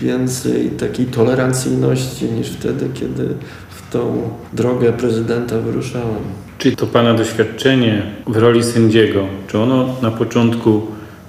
więcej 0.00 0.70
takiej 0.70 1.06
tolerancyjności 1.06 2.24
niż 2.24 2.48
wtedy, 2.48 2.88
kiedy 2.94 3.28
w 3.70 3.92
tą 3.92 4.30
drogę 4.52 4.92
prezydenta 4.92 5.58
wyruszałem. 5.58 6.22
Czy 6.58 6.76
to 6.76 6.86
Pana 6.86 7.14
doświadczenie 7.14 8.02
w 8.26 8.36
roli 8.36 8.62
sędziego, 8.62 9.24
czy 9.48 9.58
ono 9.58 9.96
na 10.02 10.10
początku 10.10 10.82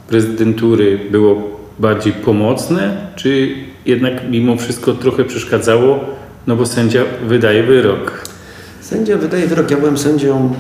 prezydentury 0.08 1.00
było 1.12 1.60
bardziej 1.80 2.14
pomocne, 2.14 2.98
czy 3.16 3.56
jednak 3.86 4.30
mimo 4.30 4.58
wszystko 4.58 4.94
trochę 4.94 5.24
przeszkadzało, 5.26 6.00
no 6.48 6.56
bo 6.56 6.66
sędzia 6.66 7.04
wydaje 7.28 7.64
wyrok? 7.64 8.28
Sędzia 8.90 9.18
wydaje 9.18 9.48
wyrok. 9.48 9.72
Ja 9.72 9.78
byłem 9.78 9.98
sędzią 9.98 10.54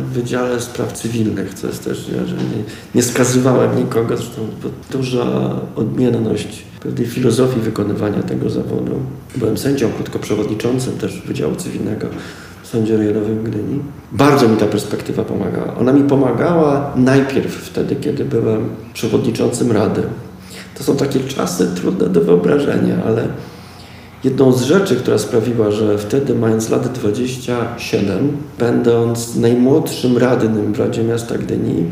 w 0.00 0.12
Wydziale 0.12 0.60
Spraw 0.60 0.92
Cywilnych, 0.92 1.54
co 1.54 1.66
jest 1.66 1.84
też, 1.84 1.98
że 1.98 2.36
nie, 2.36 2.64
nie 2.94 3.02
skazywałem 3.02 3.76
nikogo, 3.76 4.16
zresztą 4.16 4.46
duża 4.90 5.24
odmienność 5.76 6.62
pewnej 6.80 7.06
filozofii 7.06 7.60
wykonywania 7.60 8.22
tego 8.22 8.50
zawodu. 8.50 8.92
Byłem 9.36 9.58
sędzią, 9.58 9.92
krótko 9.92 10.18
przewodniczącym 10.18 10.98
też 10.98 11.22
Wydziału 11.26 11.56
Cywilnego 11.56 12.06
Sądzie 12.62 12.96
Rejonowym 12.96 13.38
w 13.38 13.42
Gdyni. 13.42 13.80
Bardzo 14.12 14.48
mi 14.48 14.56
ta 14.56 14.66
perspektywa 14.66 15.24
pomagała. 15.24 15.74
Ona 15.74 15.92
mi 15.92 16.02
pomagała 16.02 16.92
najpierw 16.96 17.54
wtedy, 17.54 17.96
kiedy 17.96 18.24
byłem 18.24 18.68
przewodniczącym 18.94 19.72
Rady. 19.72 20.02
To 20.78 20.84
są 20.84 20.96
takie 20.96 21.20
czasy 21.20 21.68
trudne 21.74 22.08
do 22.08 22.20
wyobrażenia, 22.20 22.96
ale 23.06 23.28
jedną 24.24 24.52
z 24.52 24.62
rzeczy, 24.62 24.96
która 24.96 25.18
sprawiła, 25.18 25.70
że 25.70 25.98
wtedy 25.98 26.34
mając 26.34 26.70
lat 26.70 26.92
27, 26.92 28.36
będąc 28.58 29.36
najmłodszym 29.36 30.18
radnym 30.18 30.72
w 30.72 30.78
Radzie 30.78 31.04
Miasta 31.04 31.38
Gdyni, 31.38 31.84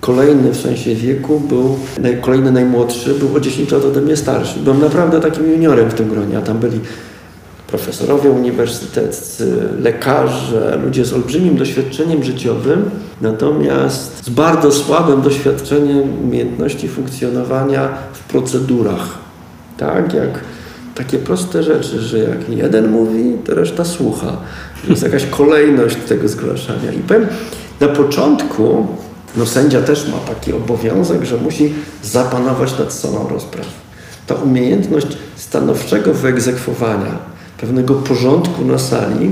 kolejny 0.00 0.50
w 0.50 0.60
sensie 0.60 0.94
wieku 0.94 1.40
był, 1.40 1.76
kolejny 2.20 2.52
najmłodszy 2.52 3.14
był 3.14 3.36
o 3.36 3.40
10 3.40 3.70
lat 3.70 3.84
ode 3.84 4.00
mnie 4.00 4.16
starszy. 4.16 4.58
Byłem 4.58 4.80
naprawdę 4.80 5.20
takim 5.20 5.50
juniorem 5.50 5.90
w 5.90 5.94
tym 5.94 6.08
gronie, 6.08 6.38
a 6.38 6.42
tam 6.42 6.58
byli 6.58 6.80
profesorowie 7.66 8.30
uniwersyteccy, 8.30 9.68
lekarze, 9.78 10.78
ludzie 10.84 11.04
z 11.04 11.12
olbrzymim 11.12 11.56
doświadczeniem 11.56 12.24
życiowym, 12.24 12.90
natomiast 13.20 14.24
z 14.24 14.28
bardzo 14.28 14.72
słabym 14.72 15.22
doświadczeniem 15.22 16.24
umiejętności 16.24 16.88
funkcjonowania 16.88 17.88
w 18.12 18.18
procedurach. 18.18 19.18
Tak, 19.78 20.14
jak 20.14 20.40
takie 20.94 21.18
proste 21.18 21.62
rzeczy, 21.62 22.00
że 22.00 22.18
jak 22.18 22.48
jeden 22.48 22.90
mówi, 22.90 23.36
to 23.44 23.54
reszta 23.54 23.84
słucha. 23.84 24.36
Jest 24.88 25.02
jakaś 25.02 25.26
kolejność 25.26 25.96
tego 26.08 26.28
zgłaszania. 26.28 26.92
I 26.92 26.98
powiem, 26.98 27.26
na 27.80 27.88
początku 27.88 28.86
no 29.36 29.46
sędzia 29.46 29.82
też 29.82 30.08
ma 30.08 30.34
taki 30.34 30.52
obowiązek, 30.52 31.24
że 31.24 31.36
musi 31.36 31.74
zapanować 32.02 32.78
nad 32.78 32.92
salą 32.92 33.28
rozpraw. 33.28 33.66
Ta 34.26 34.34
umiejętność 34.34 35.06
stanowczego 35.36 36.14
wyegzekwowania 36.14 37.18
pewnego 37.58 37.94
porządku 37.94 38.64
na 38.64 38.78
sali 38.78 39.30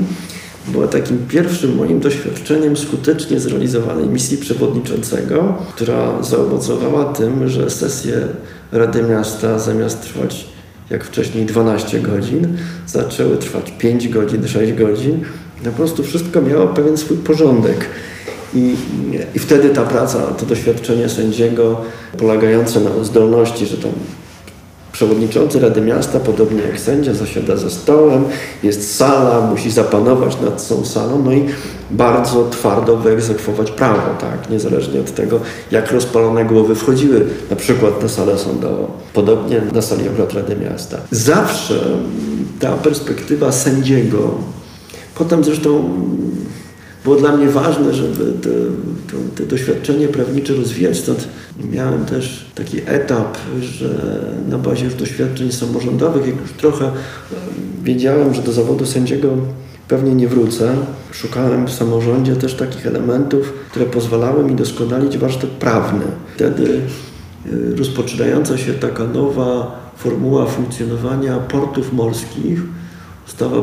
była 0.69 0.87
takim 0.87 1.19
pierwszym 1.29 1.77
moim 1.77 2.01
doświadczeniem 2.01 2.77
skutecznie 2.77 3.41
zrealizowanej 3.41 4.07
misji 4.07 4.39
przewodniczącego, 4.39 5.55
która 5.75 6.23
zaowocowała 6.23 7.05
tym, 7.05 7.49
że 7.49 7.71
sesje 7.71 8.15
Rady 8.73 9.03
Miasta 9.03 9.59
zamiast 9.59 10.03
trwać 10.03 10.47
jak 10.91 11.05
wcześniej 11.05 11.47
12 11.47 12.01
godzin, 12.01 12.57
zaczęły 12.87 13.37
trwać 13.37 13.73
5 13.79 14.09
godzin, 14.09 14.49
6 14.49 14.73
godzin. 14.73 15.25
Po 15.65 15.71
prostu 15.71 16.03
wszystko 16.03 16.43
miało 16.43 16.67
pewien 16.67 16.97
swój 16.97 17.17
porządek. 17.17 17.87
I, 18.55 18.75
I 19.35 19.39
wtedy 19.39 19.71
ta 19.71 19.83
praca, 19.83 20.19
to 20.19 20.47
doświadczenie 20.47 21.09
sędziego 21.09 21.81
polegające 22.19 22.81
na 22.81 23.05
zdolności, 23.05 23.67
że 23.67 23.77
tam 23.77 23.93
przewodniczący 24.93 25.61
Rady 25.61 25.81
Miasta, 25.81 26.21
podobnie 26.21 26.63
jak 26.63 26.81
sędzia, 26.81 27.15
zasiada 27.15 27.57
za 27.57 27.71
stołem, 27.71 28.25
jest 28.63 28.97
sala, 28.97 29.41
musi 29.51 29.71
zapanować 29.71 30.41
nad 30.41 30.69
tą 30.69 30.85
salą, 30.85 31.23
no 31.25 31.33
i 31.33 31.45
bardzo 31.91 32.49
twardo 32.51 32.97
wyegzekwować 32.97 33.71
prawo, 33.71 34.15
tak, 34.21 34.51
niezależnie 34.51 35.01
od 35.01 35.15
tego, 35.15 35.41
jak 35.71 35.93
rozpalone 35.93 36.45
głowy 36.45 36.75
wchodziły 36.75 37.27
na 37.51 37.57
przykład 37.57 38.03
na 38.03 38.09
salę 38.09 38.39
sądową, 38.39 38.87
podobnie 39.15 39.61
na 39.73 39.83
sali 39.83 40.09
obrad 40.09 40.33
Rady 40.35 40.57
Miasta. 40.57 40.99
Zawsze 41.11 41.75
ta 42.61 42.73
perspektywa 42.73 43.53
sędziego, 43.53 44.35
potem 45.15 45.45
zresztą 45.45 45.91
było 47.05 47.17
dla 47.17 47.37
mnie 47.37 47.49
ważne, 47.49 47.95
żeby 47.95 48.33
te, 48.33 48.49
to, 49.13 49.17
te 49.37 49.47
doświadczenie 49.47 50.09
prawnicze 50.09 50.55
rozwijać. 50.55 50.99
Stąd 50.99 51.29
miałem 51.73 52.05
też 52.05 52.47
taki 52.55 52.79
etap, 52.87 53.39
że 53.61 54.21
na 54.49 54.59
bazie 54.59 54.85
już 54.85 54.95
doświadczeń 54.95 55.53
samorządowych, 55.53 56.27
jak 56.27 56.41
już 56.41 56.53
trochę 56.53 56.91
wiedziałem, 57.83 58.35
że 58.35 58.43
do 58.43 58.53
zawodu 58.53 58.87
sędziego 58.87 59.29
pewnie 59.89 60.15
nie 60.15 60.29
wrócę, 60.29 60.77
szukałem 61.13 61.67
w 61.67 61.73
samorządzie 61.73 62.37
też 62.37 62.55
takich 62.55 62.87
elementów, 62.87 63.53
które 63.71 63.87
pozwalały 63.87 64.45
mi 64.45 64.55
doskonalić 64.55 65.19
warsztat 65.19 65.51
prawny. 65.51 66.05
Wtedy 66.35 66.81
e, 67.47 67.77
rozpoczynająca 67.77 68.59
się 68.59 68.73
taka 68.73 69.05
nowa 69.05 69.81
formuła 69.97 70.47
funkcjonowania 70.47 71.39
portów 71.39 71.93
morskich, 71.93 72.61
ustawa 73.31 73.57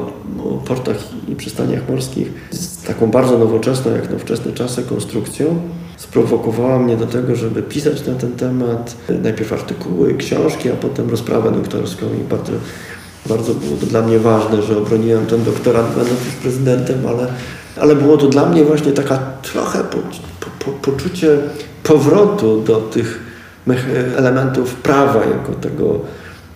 o 0.44 0.58
portach 0.66 0.98
i 1.28 1.36
przystaniach 1.36 1.90
morskich. 1.90 2.28
Z 2.52 2.84
taką 2.84 3.12
bardzo 3.12 3.38
nowoczesną, 3.38 3.92
jak 3.92 4.10
nowoczesne 4.10 4.52
czasy 4.52 4.84
konstrukcją, 4.84 5.60
sprowokowała 5.98 6.80
mnie 6.80 6.98
do 6.98 7.06
tego, 7.08 7.36
żeby 7.36 7.64
pisać 7.64 8.06
na 8.06 8.14
ten 8.14 8.32
temat. 8.32 8.96
Najpierw 9.24 9.54
artykuły, 9.54 10.14
książki, 10.14 10.72
a 10.72 10.76
potem 10.76 11.10
rozprawę 11.10 11.52
doktorską. 11.52 12.06
I 12.06 12.30
bardzo, 12.30 12.52
bardzo 13.26 13.54
było 13.54 13.78
to 13.78 13.86
dla 13.86 14.02
mnie 14.02 14.20
ważne, 14.20 14.62
że 14.62 14.78
obroniłem 14.78 15.26
ten 15.26 15.44
doktorat 15.44 15.96
będąc 15.96 16.26
już 16.26 16.36
prezydentem, 16.42 17.08
ale, 17.08 17.28
ale 17.82 17.96
było 17.96 18.18
to 18.18 18.28
dla 18.28 18.46
mnie 18.46 18.64
właśnie 18.64 18.92
taka 18.92 19.18
trochę 19.18 19.84
po, 19.84 19.98
po, 20.40 20.66
po, 20.66 20.92
poczucie 20.92 21.38
powrotu 21.84 22.62
do 22.62 22.76
tych 22.76 23.20
elementów 24.18 24.76
prawa 24.76 25.26
jako 25.26 25.54
tego 25.54 26.00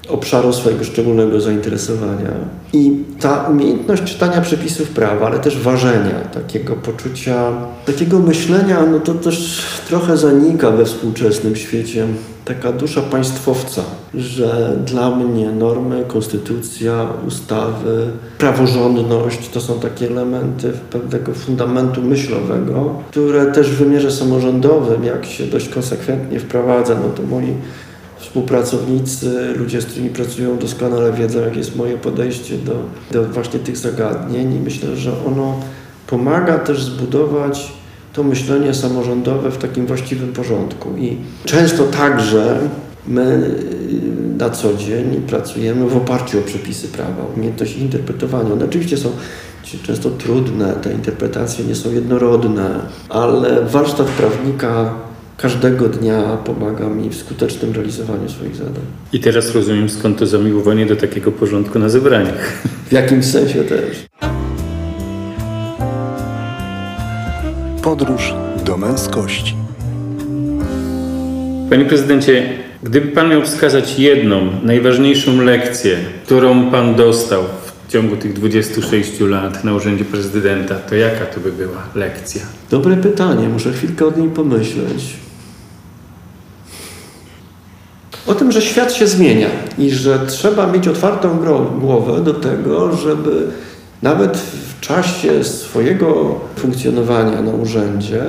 obszaru 0.09 0.53
swojego 0.53 0.83
szczególnego 0.83 1.41
zainteresowania. 1.41 2.31
I 2.73 2.91
ta 3.19 3.47
umiejętność 3.49 4.03
czytania 4.03 4.41
przepisów 4.41 4.89
prawa, 4.89 5.25
ale 5.25 5.39
też 5.39 5.59
ważenia, 5.59 6.19
takiego 6.33 6.75
poczucia, 6.75 7.51
takiego 7.85 8.19
myślenia, 8.19 8.85
no 8.91 8.99
to 8.99 9.13
też 9.13 9.65
trochę 9.87 10.17
zanika 10.17 10.71
we 10.71 10.85
współczesnym 10.85 11.55
świecie. 11.55 12.07
Taka 12.45 12.71
dusza 12.71 13.01
państwowca, 13.01 13.81
że 14.13 14.77
dla 14.85 15.15
mnie 15.15 15.51
normy, 15.51 16.03
konstytucja, 16.07 17.07
ustawy, 17.27 18.07
praworządność 18.37 19.49
to 19.49 19.61
są 19.61 19.79
takie 19.79 20.07
elementy 20.07 20.71
pewnego 20.91 21.33
fundamentu 21.33 22.01
myślowego, 22.01 22.95
które 23.11 23.45
też 23.45 23.69
w 23.69 23.75
wymiarze 23.75 24.11
samorządowym, 24.11 25.03
jak 25.03 25.25
się 25.25 25.45
dość 25.45 25.69
konsekwentnie 25.69 26.39
wprowadza, 26.39 26.95
no 26.95 27.09
to 27.09 27.23
moi 27.23 27.53
współpracownicy, 28.31 29.53
ludzie, 29.55 29.81
z 29.81 29.85
którymi 29.85 30.09
pracują, 30.09 30.57
doskonale 30.57 31.13
wiedzą, 31.13 31.39
jakie 31.39 31.57
jest 31.57 31.75
moje 31.75 31.97
podejście 31.97 32.57
do, 32.57 32.73
do 33.11 33.23
właśnie 33.23 33.59
tych 33.59 33.77
zagadnień 33.77 34.53
i 34.53 34.59
myślę, 34.59 34.95
że 34.95 35.11
ono 35.27 35.59
pomaga 36.07 36.59
też 36.59 36.83
zbudować 36.83 37.73
to 38.13 38.23
myślenie 38.23 38.73
samorządowe 38.73 39.51
w 39.51 39.57
takim 39.57 39.85
właściwym 39.85 40.33
porządku. 40.33 40.89
I 40.97 41.17
często 41.45 41.83
także 41.83 42.59
my 43.07 43.55
na 44.37 44.49
co 44.49 44.73
dzień 44.73 45.21
pracujemy 45.27 45.89
w 45.89 45.97
oparciu 45.97 46.39
o 46.39 46.41
przepisy 46.41 46.87
prawa, 46.87 47.23
umiejętność 47.35 47.75
interpretowania. 47.77 48.53
One 48.53 48.65
oczywiście 48.65 48.97
są 48.97 49.09
często 49.83 50.09
trudne, 50.09 50.73
te 50.73 50.93
interpretacje 50.93 51.65
nie 51.65 51.75
są 51.75 51.91
jednorodne, 51.91 52.79
ale 53.09 53.65
warsztat 53.65 54.07
prawnika 54.07 54.93
każdego 55.37 55.89
dnia 55.89 56.37
pomaga 56.45 56.89
mi 56.89 57.09
w 57.09 57.15
skutecznym 57.15 57.73
realizowaniu 57.73 58.29
swoich 58.29 58.55
zadań. 58.55 58.83
I 59.13 59.19
teraz 59.19 59.55
rozumiem 59.55 59.89
skąd 59.89 60.19
to 60.19 60.27
zamiłowanie 60.27 60.85
do 60.85 60.95
takiego 60.95 61.31
porządku 61.31 61.79
na 61.79 61.89
zebraniach. 61.89 62.63
W 62.87 62.91
jakimś 62.91 63.25
sensie 63.25 63.63
też. 63.63 64.05
Podróż 67.83 68.33
do 68.65 68.77
męskości. 68.77 69.55
Panie 71.69 71.85
prezydencie, 71.85 72.49
gdyby 72.83 73.07
pan 73.07 73.29
miał 73.29 73.41
wskazać 73.41 73.99
jedną, 73.99 74.49
najważniejszą 74.63 75.41
lekcję, 75.41 75.97
którą 76.25 76.71
pan 76.71 76.95
dostał 76.95 77.43
ciągu 77.91 78.17
tych 78.17 78.33
26 78.33 79.19
lat 79.19 79.63
na 79.63 79.73
urzędzie 79.73 80.05
prezydenta, 80.05 80.75
to 80.75 80.95
jaka 80.95 81.25
to 81.25 81.39
by 81.39 81.51
była 81.51 81.83
lekcja? 81.95 82.41
Dobre 82.69 82.97
pytanie, 82.97 83.49
muszę 83.49 83.73
chwilkę 83.73 84.05
o 84.05 84.11
niej 84.19 84.29
pomyśleć. 84.29 85.13
O 88.27 88.33
tym, 88.33 88.51
że 88.51 88.61
świat 88.61 88.93
się 88.93 89.07
zmienia 89.07 89.47
i 89.77 89.89
że 89.89 90.19
trzeba 90.27 90.67
mieć 90.67 90.87
otwartą 90.87 91.39
głowę 91.79 92.23
do 92.23 92.33
tego, 92.33 92.95
żeby 92.95 93.47
nawet 94.01 94.37
w 94.37 94.79
czasie 94.79 95.43
swojego 95.43 96.39
funkcjonowania 96.55 97.41
na 97.41 97.51
urzędzie 97.51 98.23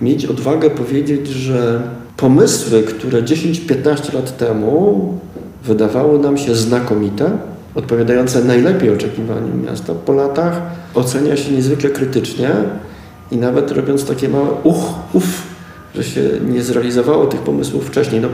mieć 0.00 0.26
odwagę 0.26 0.70
powiedzieć, 0.70 1.28
że 1.28 1.82
pomysły, 2.16 2.82
które 2.82 3.22
10-15 3.22 4.14
lat 4.14 4.36
temu 4.36 5.18
wydawały 5.64 6.18
nam 6.18 6.38
się 6.38 6.54
znakomite, 6.54 7.30
odpowiadające 7.74 8.44
najlepiej 8.44 8.90
oczekiwaniom 8.90 9.62
miasta, 9.62 9.94
po 9.94 10.12
latach 10.12 10.62
ocenia 10.94 11.36
się 11.36 11.52
niezwykle 11.52 11.90
krytycznie 11.90 12.50
i 13.30 13.36
nawet 13.36 13.70
robiąc 13.70 14.04
takie 14.04 14.28
małe 14.28 14.48
uch, 14.62 14.94
uff, 15.12 15.42
że 15.94 16.04
się 16.04 16.20
nie 16.48 16.62
zrealizowało 16.62 17.26
tych 17.26 17.40
pomysłów 17.40 17.86
wcześniej. 17.86 18.20
No, 18.20 18.28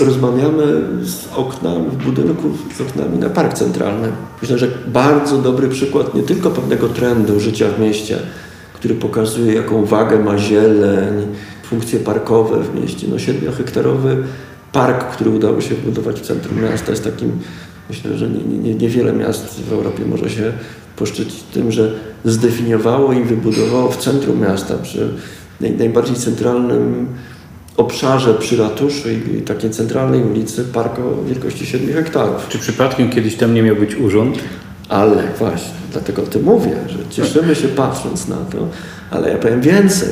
rozmawiamy 0.00 0.64
z 1.02 1.28
okna 1.36 1.70
w 1.74 2.04
budynku, 2.04 2.48
z 2.76 2.80
oknami 2.80 3.18
na 3.18 3.30
park 3.30 3.54
centralny. 3.54 4.08
Myślę, 4.42 4.58
że 4.58 4.68
bardzo 4.86 5.38
dobry 5.38 5.68
przykład 5.68 6.14
nie 6.14 6.22
tylko 6.22 6.50
pewnego 6.50 6.88
trendu 6.88 7.40
życia 7.40 7.66
w 7.76 7.80
mieście, 7.80 8.18
który 8.74 8.94
pokazuje, 8.94 9.54
jaką 9.54 9.84
wagę 9.84 10.18
ma 10.18 10.38
zieleń, 10.38 11.26
funkcje 11.62 12.00
parkowe 12.00 12.62
w 12.62 12.80
mieście. 12.80 13.06
No, 13.10 13.16
7-hektarowy 13.16 14.16
park, 14.72 15.04
który 15.04 15.30
udało 15.30 15.60
się 15.60 15.74
wbudować 15.74 16.20
w 16.20 16.26
centrum 16.26 16.62
miasta, 16.62 16.90
jest 16.90 17.04
takim, 17.04 17.32
myślę, 17.88 18.18
że 18.18 18.28
nie, 18.28 18.58
nie, 18.58 18.74
niewiele 18.74 19.12
miast 19.12 19.60
w 19.62 19.72
Europie 19.72 20.04
może 20.04 20.30
się 20.30 20.52
poszczycić 20.96 21.42
tym, 21.42 21.72
że 21.72 21.92
zdefiniowało 22.24 23.12
i 23.12 23.24
wybudowało 23.24 23.90
w 23.90 23.96
centrum 23.96 24.40
miasta 24.40 24.74
przy 24.82 25.08
najbardziej 25.60 26.16
centralnym 26.16 27.06
obszarze 27.76 28.34
przy 28.34 28.56
ratuszu 28.56 29.08
i 29.10 29.42
takiej 29.42 29.70
centralnej 29.70 30.22
ulicy 30.22 30.64
park 30.64 30.98
o 30.98 31.24
wielkości 31.24 31.66
7 31.66 31.94
hektarów. 31.94 32.48
Czy 32.48 32.58
przypadkiem 32.58 33.10
kiedyś 33.10 33.36
tam 33.36 33.54
nie 33.54 33.62
miał 33.62 33.76
być 33.76 33.96
urząd? 33.96 34.38
Ale 34.88 35.22
właśnie, 35.38 35.74
dlatego 35.92 36.22
o 36.22 36.26
tym 36.26 36.42
mówię, 36.42 36.76
że 36.88 36.98
cieszymy 37.10 37.54
się 37.54 37.68
patrząc 37.68 38.28
na 38.28 38.36
to, 38.36 38.68
ale 39.10 39.30
ja 39.30 39.38
powiem 39.38 39.60
więcej. 39.60 40.08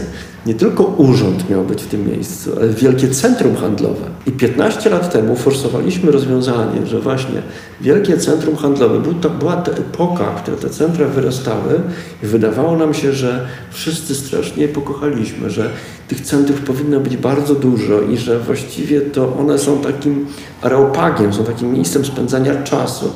Nie 0.46 0.54
tylko 0.54 0.84
urząd 0.84 1.50
miał 1.50 1.64
być 1.64 1.82
w 1.82 1.86
tym 1.86 2.10
miejscu, 2.10 2.50
ale 2.56 2.68
wielkie 2.68 3.08
centrum 3.08 3.56
handlowe. 3.56 4.06
I 4.26 4.32
15 4.32 4.90
lat 4.90 5.12
temu 5.12 5.36
forsowaliśmy 5.36 6.10
rozwiązanie, 6.10 6.86
że 6.86 7.00
właśnie 7.00 7.42
wielkie 7.80 8.18
centrum 8.18 8.56
handlowe, 8.56 9.02
to 9.20 9.30
była 9.30 9.56
ta 9.56 9.72
epoka, 9.72 10.24
w 10.24 10.42
której 10.42 10.60
te 10.60 10.70
centra 10.70 11.06
wyrastały 11.06 11.80
i 12.22 12.26
wydawało 12.26 12.76
nam 12.76 12.94
się, 12.94 13.12
że 13.12 13.46
wszyscy 13.70 14.14
strasznie 14.14 14.62
je 14.62 14.68
pokochaliśmy, 14.68 15.50
że 15.50 15.70
tych 16.08 16.20
centrów 16.20 16.60
powinno 16.60 17.00
być 17.00 17.16
bardzo 17.16 17.54
dużo 17.54 18.00
i 18.00 18.16
że 18.16 18.40
właściwie 18.40 19.00
to 19.00 19.36
one 19.38 19.58
są 19.58 19.78
takim 19.78 20.26
areopagiem, 20.62 21.32
są 21.32 21.44
takim 21.44 21.72
miejscem 21.72 22.04
spędzania 22.04 22.62
czasu. 22.62 23.12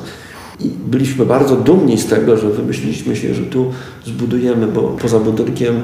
I 0.59 0.67
byliśmy 0.67 1.25
bardzo 1.25 1.55
dumni 1.55 1.97
z 1.97 2.05
tego, 2.05 2.37
że 2.37 2.49
wymyśliliśmy 2.49 3.15
się, 3.15 3.33
że 3.33 3.43
tu 3.43 3.71
zbudujemy, 4.05 4.67
bo 4.67 4.81
poza 4.81 5.19
budynkiem 5.19 5.81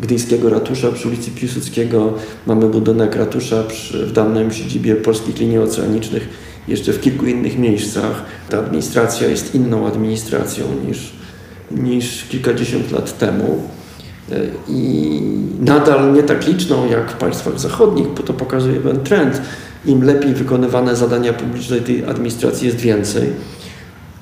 Gdyńskiego 0.00 0.50
Ratusza 0.50 0.92
przy 0.92 1.08
ulicy 1.08 1.30
Piłsudskiego 1.30 2.12
mamy 2.46 2.68
budynek 2.68 3.16
ratusza 3.16 3.62
przy, 3.62 4.06
w 4.06 4.12
dawnym 4.12 4.52
siedzibie 4.52 4.96
Polskich 4.96 5.38
Linii 5.38 5.58
Oceanicznych, 5.58 6.28
jeszcze 6.68 6.92
w 6.92 7.00
kilku 7.00 7.26
innych 7.26 7.58
miejscach. 7.58 8.24
Ta 8.48 8.58
administracja 8.58 9.28
jest 9.28 9.54
inną 9.54 9.86
administracją 9.86 10.64
niż, 10.88 11.12
niż 11.70 12.24
kilkadziesiąt 12.24 12.92
lat 12.92 13.18
temu 13.18 13.62
i 14.68 15.20
nadal 15.60 16.12
nie 16.14 16.22
tak 16.22 16.46
liczną 16.46 16.90
jak 16.90 17.10
w 17.10 17.14
państwach 17.14 17.60
zachodnich, 17.60 18.08
bo 18.08 18.22
to 18.22 18.32
pokazuje 18.32 18.80
ten 18.80 19.00
trend. 19.00 19.42
Im 19.86 20.02
lepiej 20.02 20.34
wykonywane 20.34 20.96
zadania 20.96 21.32
publiczne 21.32 21.80
tej 21.80 22.04
administracji 22.04 22.66
jest 22.66 22.78
więcej. 22.78 23.30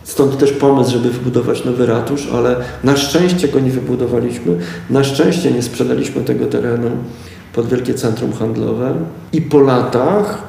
Stąd 0.04 0.38
też 0.38 0.52
pomysł, 0.52 0.90
żeby 0.90 1.10
wybudować 1.10 1.64
nowy 1.64 1.86
ratusz, 1.86 2.28
ale 2.34 2.56
na 2.84 2.96
szczęście 2.96 3.48
go 3.48 3.60
nie 3.60 3.70
wybudowaliśmy. 3.70 4.56
Na 4.90 5.04
szczęście 5.04 5.50
nie 5.50 5.62
sprzedaliśmy 5.62 6.22
tego 6.22 6.46
terenu 6.46 6.90
pod 7.54 7.68
wielkie 7.68 7.94
centrum 7.94 8.32
handlowe. 8.32 8.94
I 9.32 9.42
po 9.42 9.60
latach 9.60 10.42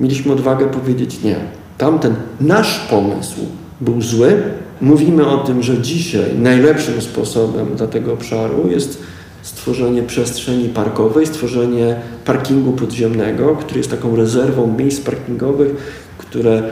mieliśmy 0.00 0.32
odwagę 0.32 0.66
powiedzieć 0.66 1.22
nie. 1.22 1.36
Tamten 1.78 2.14
nasz 2.40 2.86
pomysł 2.90 3.40
był 3.80 4.02
zły. 4.02 4.42
Mówimy 4.80 5.26
o 5.26 5.38
tym, 5.38 5.62
że 5.62 5.78
dzisiaj 5.78 6.38
najlepszym 6.38 7.02
sposobem 7.02 7.66
dla 7.76 7.86
tego 7.86 8.12
obszaru 8.12 8.70
jest 8.70 9.02
stworzenie 9.42 10.02
przestrzeni 10.02 10.68
parkowej, 10.68 11.26
stworzenie 11.26 11.96
parkingu 12.24 12.72
podziemnego, 12.72 13.56
który 13.56 13.78
jest 13.78 13.90
taką 13.90 14.16
rezerwą 14.16 14.76
miejsc 14.78 15.00
parkingowych, 15.00 15.70
które 16.18 16.62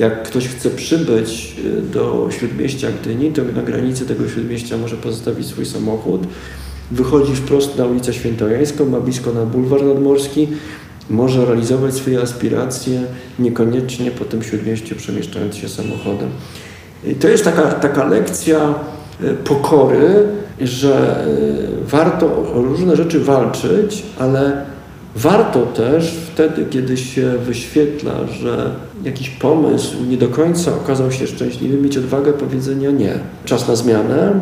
jak 0.00 0.22
ktoś 0.22 0.48
chce 0.48 0.70
przybyć 0.70 1.56
y, 1.64 1.82
do 1.82 2.28
śródmieścia 2.30 2.88
Gdyni, 3.02 3.32
to 3.32 3.42
na 3.56 3.62
granicy 3.62 4.06
tego 4.06 4.28
śródmieścia 4.28 4.76
może 4.76 4.96
pozostawić 4.96 5.46
swój 5.46 5.66
samochód, 5.66 6.22
wychodzi 6.90 7.34
wprost 7.34 7.78
na 7.78 7.86
ulicę 7.86 8.12
Świętojańską, 8.12 8.86
ma 8.86 9.00
blisko 9.00 9.32
na 9.32 9.44
bulwar 9.44 9.82
nadmorski, 9.82 10.48
może 11.10 11.44
realizować 11.44 11.94
swoje 11.94 12.20
aspiracje, 12.20 13.02
niekoniecznie 13.38 14.10
po 14.10 14.24
tym 14.24 14.42
śródmieściu 14.42 14.96
przemieszczając 14.96 15.56
się 15.56 15.68
samochodem. 15.68 16.28
I 17.04 17.14
to 17.14 17.28
jest 17.28 17.44
taka, 17.44 17.62
taka 17.62 18.04
lekcja 18.04 18.74
y, 19.24 19.34
pokory, 19.34 20.26
że 20.60 21.24
y, 21.82 21.86
warto 21.86 22.26
o 22.26 22.62
różne 22.62 22.96
rzeczy 22.96 23.20
walczyć, 23.20 24.02
ale 24.18 24.70
Warto 25.16 25.66
też 25.66 26.16
wtedy, 26.40 26.66
kiedy 26.70 26.96
się 26.96 27.38
wyświetla, 27.38 28.12
że 28.40 28.70
jakiś 29.04 29.30
pomysł 29.30 29.96
nie 30.08 30.16
do 30.16 30.28
końca 30.28 30.74
okazał 30.76 31.12
się 31.12 31.26
szczęśliwy, 31.26 31.76
mieć 31.76 31.98
odwagę 31.98 32.32
powiedzenia 32.32 32.90
nie. 32.90 33.14
Czas 33.44 33.68
na 33.68 33.76
zmianę, 33.76 34.40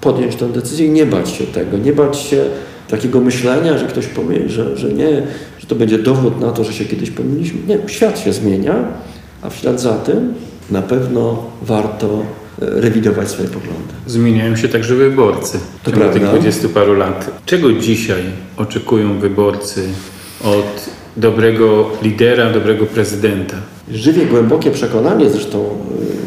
podjąć 0.00 0.36
tę 0.36 0.48
decyzję 0.48 0.86
i 0.86 0.90
nie 0.90 1.06
bać 1.06 1.30
się 1.30 1.44
tego, 1.44 1.78
nie 1.78 1.92
bać 1.92 2.18
się 2.18 2.44
takiego 2.88 3.20
myślenia, 3.20 3.78
że 3.78 3.86
ktoś 3.86 4.06
powie, 4.06 4.48
że, 4.48 4.76
że 4.76 4.92
nie, 4.92 5.22
że 5.58 5.66
to 5.66 5.74
będzie 5.74 5.98
dowód 5.98 6.40
na 6.40 6.52
to, 6.52 6.64
że 6.64 6.72
się 6.72 6.84
kiedyś 6.84 7.10
pomyliliśmy. 7.10 7.58
Nie, 7.68 7.78
świat 7.86 8.18
się 8.18 8.32
zmienia, 8.32 8.74
a 9.42 9.50
w 9.50 9.56
ślad 9.56 9.80
za 9.80 9.94
tym 9.94 10.34
na 10.70 10.82
pewno 10.82 11.44
warto 11.62 12.22
e, 12.62 12.80
rewidować 12.80 13.28
swoje 13.28 13.48
poglądy. 13.48 13.94
Zmieniają 14.06 14.56
się 14.56 14.68
także 14.68 14.94
wyborcy 14.94 15.58
w 15.82 15.84
tych 15.84 16.22
20 16.24 16.68
paru 16.68 16.94
lat. 16.94 17.30
Czego 17.46 17.72
dzisiaj 17.72 18.22
oczekują 18.56 19.18
wyborcy 19.18 19.88
od 20.44 20.95
dobrego 21.16 21.90
lidera, 22.02 22.52
dobrego 22.52 22.86
prezydenta? 22.86 23.56
Żywię 23.90 24.26
głębokie 24.26 24.70
przekonanie, 24.70 25.30
zresztą 25.30 25.64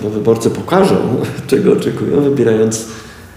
no, 0.04 0.10
wyborcy 0.10 0.50
pokażą, 0.50 0.96
czego 1.48 1.74
oczekują, 1.74 2.22
wybierając 2.22 2.88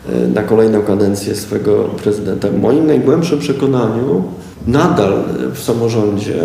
e, 0.09 0.29
na 0.29 0.43
kolejną 0.43 0.83
kadencję 0.83 1.35
swego 1.35 1.85
prezydenta. 1.85 2.49
W 2.49 2.61
moim 2.61 2.87
najgłębszym 2.87 3.39
przekonaniu 3.39 4.25
nadal 4.67 5.13
w 5.55 5.59
samorządzie 5.63 6.43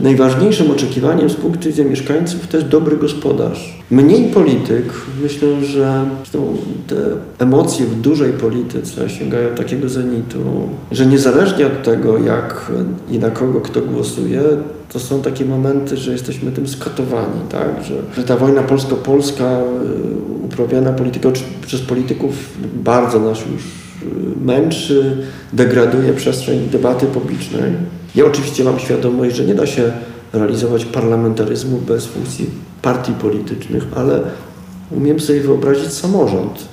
najważniejszym 0.00 0.70
oczekiwaniem 0.70 1.30
z 1.30 1.34
punktu 1.34 1.68
widzenia 1.68 1.90
mieszkańców 1.90 2.46
to 2.46 2.56
jest 2.56 2.68
dobry 2.68 2.96
gospodarz. 2.96 3.82
Mniej 3.90 4.30
polityk, 4.30 4.84
myślę, 5.22 5.64
że 5.64 6.04
te 6.86 6.96
emocje 7.38 7.86
w 7.86 8.00
dużej 8.00 8.32
polityce 8.32 9.10
sięgają 9.10 9.54
takiego 9.54 9.88
zenitu, 9.88 10.38
że 10.92 11.06
niezależnie 11.06 11.66
od 11.66 11.82
tego, 11.82 12.18
jak 12.18 12.72
i 13.10 13.18
na 13.18 13.30
kogo 13.30 13.60
kto 13.60 13.80
głosuje, 13.80 14.42
to 14.92 15.00
są 15.00 15.22
takie 15.22 15.44
momenty, 15.44 15.96
że 15.96 16.12
jesteśmy 16.12 16.52
tym 16.52 16.68
skatowani, 16.68 17.40
tak? 17.48 17.84
że, 17.84 17.94
że 18.16 18.24
ta 18.24 18.36
wojna 18.36 18.62
polsko-polska 18.62 19.60
y, 19.60 20.44
uprawiana 20.44 20.92
polityką, 20.92 21.32
przez 21.66 21.80
polityków 21.80 22.32
bardzo 22.74 23.20
nas 23.20 23.38
już 23.38 23.85
męczy, 24.44 25.16
degraduje 25.52 26.12
przestrzeń 26.12 26.68
debaty 26.72 27.06
publicznej. 27.06 27.72
Ja 28.14 28.24
oczywiście 28.24 28.64
mam 28.64 28.78
świadomość, 28.78 29.36
że 29.36 29.44
nie 29.44 29.54
da 29.54 29.66
się 29.66 29.92
realizować 30.32 30.84
parlamentaryzmu 30.84 31.78
bez 31.78 32.06
funkcji 32.06 32.50
partii 32.82 33.12
politycznych, 33.12 33.86
ale 33.96 34.20
umiem 34.90 35.20
sobie 35.20 35.40
wyobrazić 35.40 35.92
samorząd, 35.92 36.68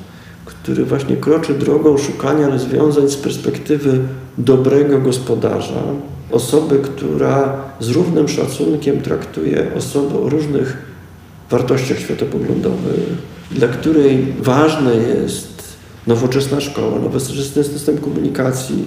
który 0.45 0.85
właśnie 0.85 1.17
kroczy 1.17 1.53
drogą 1.53 1.97
szukania 1.97 2.49
rozwiązań 2.49 3.09
z 3.09 3.15
perspektywy 3.15 3.99
dobrego 4.37 4.99
gospodarza, 4.99 5.83
osoby, 6.31 6.79
która 6.79 7.53
z 7.79 7.89
równym 7.89 8.27
szacunkiem 8.27 9.01
traktuje 9.01 9.67
osoby 9.77 10.17
o 10.19 10.29
różnych 10.29 10.77
wartościach 11.49 11.99
światopoglądowych, 11.99 12.99
dla 13.51 13.67
której 13.67 14.33
ważne 14.39 14.95
jest 14.95 15.52
nowoczesna 16.07 16.61
szkoła, 16.61 16.99
nowoczesny 16.99 17.63
system 17.63 17.97
komunikacji 17.97 18.85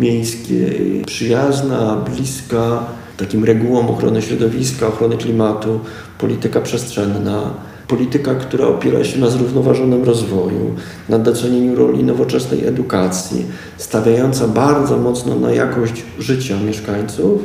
miejskiej, 0.00 1.02
przyjazna, 1.06 1.96
bliska 1.96 2.86
takim 3.16 3.44
regułom 3.44 3.86
ochrony 3.86 4.22
środowiska, 4.22 4.86
ochrony 4.86 5.16
klimatu, 5.16 5.80
polityka 6.18 6.60
przestrzenna, 6.60 7.50
polityka, 7.88 8.34
która 8.34 8.66
opiera 8.66 9.04
się 9.04 9.20
na 9.20 9.30
zrównoważonym 9.30 10.04
rozwoju, 10.04 10.74
na 11.08 11.18
docenieniu 11.18 11.74
roli 11.74 12.04
nowoczesnej 12.04 12.66
edukacji, 12.66 13.46
stawiająca 13.78 14.48
bardzo 14.48 14.98
mocno 14.98 15.34
na 15.34 15.52
jakość 15.52 16.02
życia 16.18 16.60
mieszkańców. 16.60 17.42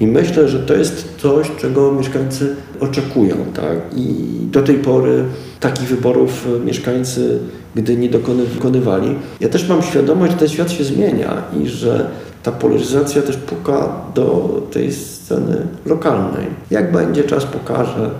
I 0.00 0.06
myślę, 0.06 0.48
że 0.48 0.58
to 0.58 0.74
jest 0.74 1.14
coś, 1.18 1.50
czego 1.60 1.92
mieszkańcy 1.92 2.56
oczekują. 2.80 3.36
Tak? 3.54 3.78
I 3.96 4.06
do 4.50 4.62
tej 4.62 4.76
pory 4.76 5.24
takich 5.60 5.88
wyborów 5.88 6.48
mieszkańcy 6.64 7.40
Gdyni 7.74 8.10
dokonywali. 8.10 9.14
Ja 9.40 9.48
też 9.48 9.68
mam 9.68 9.82
świadomość, 9.82 10.32
że 10.32 10.38
ten 10.38 10.48
świat 10.48 10.70
się 10.70 10.84
zmienia 10.84 11.42
i 11.62 11.68
że 11.68 12.10
ta 12.42 12.52
polaryzacja 12.52 13.22
też 13.22 13.36
puka 13.36 13.88
do 14.14 14.60
tej 14.70 14.92
sceny 14.92 15.66
lokalnej. 15.86 16.46
Jak 16.70 16.92
będzie, 16.92 17.24
czas 17.24 17.44
pokaże. 17.44 18.10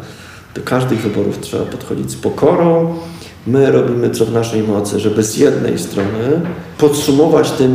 Do 0.54 0.62
każdych 0.62 1.00
wyborów 1.00 1.40
trzeba 1.40 1.64
podchodzić 1.64 2.10
z 2.10 2.16
pokorą. 2.16 2.94
My 3.46 3.70
robimy 3.70 4.10
co 4.10 4.26
w 4.26 4.32
naszej 4.32 4.62
mocy, 4.62 5.00
żeby 5.00 5.22
z 5.22 5.36
jednej 5.36 5.78
strony 5.78 6.40
podsumować 6.78 7.50
tę 7.50 7.68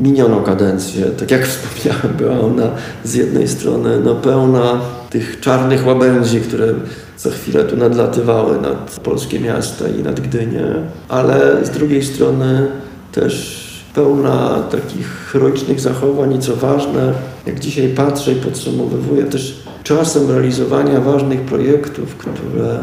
minioną 0.00 0.42
kadencję. 0.42 1.04
Tak 1.04 1.30
jak 1.30 1.46
wspomniałem, 1.48 2.16
była 2.18 2.40
ona 2.40 2.70
z 3.04 3.14
jednej 3.14 3.48
strony 3.48 4.00
no, 4.04 4.14
pełna 4.14 4.80
tych 5.10 5.40
czarnych 5.40 5.86
łabędzi, 5.86 6.40
które 6.40 6.74
co 7.16 7.30
chwilę 7.30 7.64
tu 7.64 7.76
nadlatywały 7.76 8.60
nad 8.60 9.00
polskie 9.04 9.40
miasta 9.40 9.84
i 9.88 10.02
nad 10.02 10.20
Gdynię, 10.20 10.66
ale 11.08 11.66
z 11.66 11.70
drugiej 11.70 12.04
strony 12.04 12.66
też 13.12 13.66
pełna 13.94 14.62
takich 14.70 15.06
heroicznych 15.32 15.80
zachowań 15.80 16.34
i 16.34 16.38
co 16.38 16.56
ważne, 16.56 17.12
jak 17.46 17.60
dzisiaj 17.60 17.88
patrzę 17.88 18.32
i 18.32 18.36
podsumowuję 18.36 19.24
też 19.24 19.62
czasem 19.82 20.30
realizowania 20.30 21.00
ważnych 21.00 21.40
projektów, 21.40 22.16
które 22.16 22.78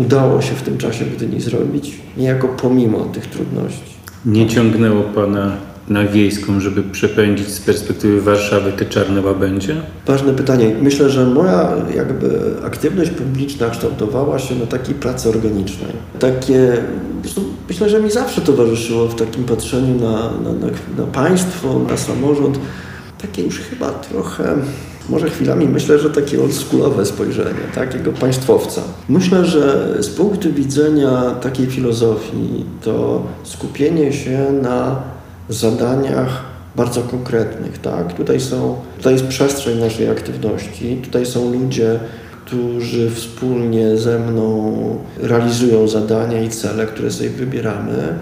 udało 0.00 0.42
się 0.42 0.54
w 0.54 0.62
tym 0.62 0.78
czasie 0.78 1.04
w 1.04 1.16
Gdyni 1.16 1.40
zrobić, 1.40 1.98
niejako 2.16 2.48
pomimo 2.48 2.98
tych 2.98 3.26
trudności. 3.26 3.90
Nie 4.24 4.48
ciągnęło 4.48 5.02
Pana 5.02 5.56
na 5.88 6.04
wiejską, 6.04 6.60
żeby 6.60 6.82
przepędzić 6.82 7.48
z 7.48 7.60
perspektywy 7.60 8.20
Warszawy 8.20 8.72
te 8.72 8.84
czarne 8.84 9.20
łabędzie? 9.20 9.76
Ważne 10.06 10.32
pytanie. 10.32 10.76
Myślę, 10.82 11.10
że 11.10 11.26
moja 11.26 11.72
jakby 11.96 12.54
aktywność 12.64 13.10
publiczna 13.10 13.70
kształtowała 13.70 14.38
się 14.38 14.54
na 14.54 14.66
takiej 14.66 14.94
pracy 14.94 15.28
organicznej. 15.28 15.92
Takie, 16.18 16.76
myślę, 17.68 17.88
że 17.88 18.02
mi 18.02 18.10
zawsze 18.10 18.40
towarzyszyło 18.40 19.08
w 19.08 19.14
takim 19.14 19.44
patrzeniu 19.44 20.00
na, 20.00 20.12
na, 20.12 20.52
na, 20.52 20.66
na 20.98 21.12
państwo, 21.12 21.78
na 21.90 21.96
samorząd, 21.96 22.58
takie 23.22 23.42
już 23.42 23.58
chyba 23.58 23.90
trochę 23.90 24.56
może 25.10 25.30
chwilami 25.30 25.68
myślę, 25.68 25.98
że 25.98 26.10
takie 26.10 26.42
oldschoolowe 26.42 27.06
spojrzenie, 27.06 27.60
takiego 27.74 28.12
państwowca. 28.12 28.82
Myślę, 29.08 29.44
że 29.44 29.96
z 30.00 30.08
punktu 30.08 30.52
widzenia 30.52 31.30
takiej 31.42 31.66
filozofii 31.66 32.64
to 32.82 33.22
skupienie 33.42 34.12
się 34.12 34.52
na 34.62 35.02
zadaniach 35.48 36.44
bardzo 36.76 37.02
konkretnych. 37.02 37.78
Tak? 37.78 38.12
Tutaj, 38.12 38.40
są, 38.40 38.76
tutaj 38.96 39.12
jest 39.12 39.26
przestrzeń 39.26 39.78
naszej 39.78 40.10
aktywności, 40.10 41.00
tutaj 41.04 41.26
są 41.26 41.52
ludzie, 41.52 42.00
którzy 42.46 43.10
wspólnie 43.10 43.96
ze 43.96 44.18
mną 44.18 44.74
realizują 45.22 45.88
zadania 45.88 46.42
i 46.42 46.48
cele, 46.48 46.86
które 46.86 47.10
sobie 47.10 47.30
wybieramy, 47.30 48.14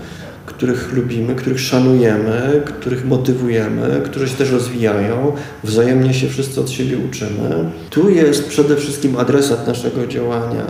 których 0.58 0.92
lubimy, 0.92 1.34
których 1.34 1.60
szanujemy, 1.60 2.62
których 2.64 3.04
motywujemy, 3.04 4.00
którzy 4.04 4.28
się 4.28 4.36
też 4.36 4.50
rozwijają, 4.50 5.32
wzajemnie 5.64 6.14
się 6.14 6.28
wszyscy 6.28 6.60
od 6.60 6.70
siebie 6.70 6.98
uczymy. 7.08 7.70
Tu 7.90 8.10
jest 8.10 8.48
przede 8.48 8.76
wszystkim 8.76 9.16
adresat 9.16 9.66
naszego 9.66 10.06
działania. 10.06 10.64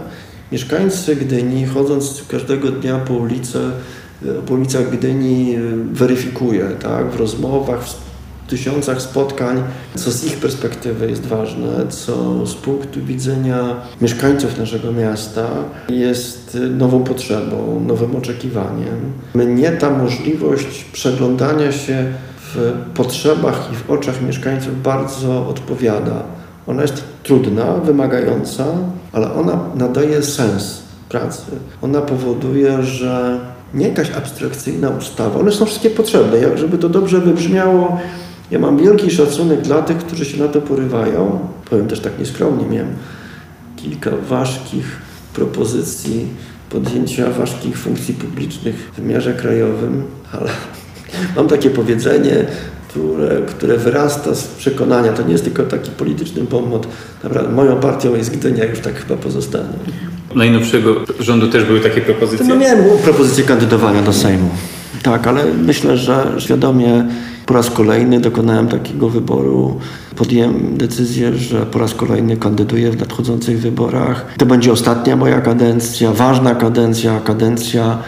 Mieszkańcy 0.53 1.16
Gdyni, 1.16 1.66
chodząc 1.66 2.24
każdego 2.28 2.68
dnia 2.68 2.99
po 2.99 3.14
ulicy, 3.14 3.59
po 4.47 4.55
ulicach 4.55 4.91
Gdyni 4.91 5.57
weryfikuje 5.93 6.64
tak, 6.82 7.11
w 7.11 7.16
rozmowach, 7.16 7.84
w 7.84 8.07
tysiącach 8.49 9.03
spotkań, 9.03 9.62
co 9.94 10.11
z 10.11 10.24
ich 10.24 10.36
perspektywy 10.36 11.11
jest 11.11 11.26
ważne, 11.26 11.86
co 11.88 12.46
z 12.46 12.55
punktu 12.55 13.05
widzenia 13.05 13.76
mieszkańców 14.01 14.59
naszego 14.59 14.92
miasta 14.92 15.46
jest 15.88 16.59
nową 16.70 17.05
potrzebą, 17.05 17.82
nowym 17.86 18.16
oczekiwaniem. 18.16 19.12
Mnie 19.34 19.72
ta 19.72 19.90
możliwość 19.90 20.84
przeglądania 20.92 21.72
się 21.72 22.05
w 22.55 22.72
potrzebach 22.94 23.68
i 23.72 23.76
w 23.76 23.90
oczach 23.90 24.22
mieszkańców 24.22 24.82
bardzo 24.82 25.49
odpowiada. 25.49 26.22
Ona 26.66 26.82
jest 26.82 27.05
trudna, 27.22 27.64
wymagająca, 27.74 28.64
ale 29.12 29.34
ona 29.34 29.61
nadaje 29.74 30.22
sens 30.22 30.82
pracy. 31.09 31.51
Ona 31.82 32.01
powoduje, 32.01 32.82
że 32.82 33.40
nie 33.74 33.88
jakaś 33.88 34.11
abstrakcyjna 34.11 34.90
ustawa. 34.90 35.40
One 35.40 35.53
są 35.53 35.64
wszystkie 35.64 35.90
potrzebne. 35.90 36.59
Żeby 36.59 36.78
to 36.78 36.88
dobrze 36.88 37.20
wybrzmiało, 37.20 38.01
ja 38.51 38.59
mam 38.59 38.78
wielki 38.78 39.11
szacunek 39.11 39.61
dla 39.61 39.82
tych, 39.82 39.99
którzy 39.99 40.24
się 40.24 40.38
na 40.38 40.49
to 40.49 40.61
porywają. 40.61 41.38
Powiem 41.70 41.86
też 41.86 42.01
tak 42.01 42.18
nieskromnie, 42.18 42.66
miałem 42.66 42.92
kilka 43.76 44.11
ważkich 44.28 44.96
propozycji 45.34 46.26
podjęcia 46.70 47.30
ważkich 47.30 47.78
funkcji 47.78 48.14
publicznych 48.14 48.90
w 48.92 49.01
wymiarze 49.01 49.34
krajowym, 49.34 50.03
ale 50.32 50.51
mam 51.36 51.49
takie 51.49 51.70
powiedzenie, 51.70 52.46
które, 52.88 53.40
które 53.46 53.76
wyrasta 53.76 54.34
z 54.34 54.44
przekonania. 54.46 55.12
To 55.12 55.22
nie 55.22 55.32
jest 55.32 55.44
tylko 55.44 55.62
taki 55.62 55.90
polityczny 55.90 56.46
pomot. 56.46 56.88
Naprawdę, 57.24 57.53
moją 57.53 57.76
partią 57.76 58.14
jest 58.14 58.30
Gdynia, 58.30 58.64
już 58.64 58.80
tak 58.80 58.94
chyba 58.94 59.16
pozostanie 59.16 59.68
najnowszego 60.34 60.94
rządu 61.20 61.49
też 61.49 61.64
były 61.64 61.80
takie 61.80 62.01
propozycje? 62.01 62.46
No 62.46 62.57
miałem 62.57 62.99
propozycję 63.05 63.44
kandydowania 63.44 64.03
do 64.03 64.12
Sejmu. 64.12 64.49
Tak, 65.03 65.26
ale 65.26 65.44
myślę, 65.44 65.96
że 65.96 66.32
świadomie 66.38 67.09
po 67.49 67.55
raz 67.55 67.70
kolejny 67.70 68.20
dokonałem 68.20 68.68
takiego 68.68 69.09
wyboru. 69.09 69.76
Podjąłem 70.16 70.76
decyzję, 70.76 71.34
że 71.34 71.66
po 71.66 71.78
raz 71.78 71.94
kolejny 71.94 72.36
kandyduję 72.36 72.90
w 72.90 73.01
nadchodzących 73.01 73.61
wyborach. 73.61 74.26
To 74.38 74.46
będzie 74.46 74.72
ostatnia 74.72 75.16
moja 75.16 75.40
kadencja, 75.40 76.12
ważna 76.12 76.55
kadencja, 76.55 77.20
kadencja 77.20 77.99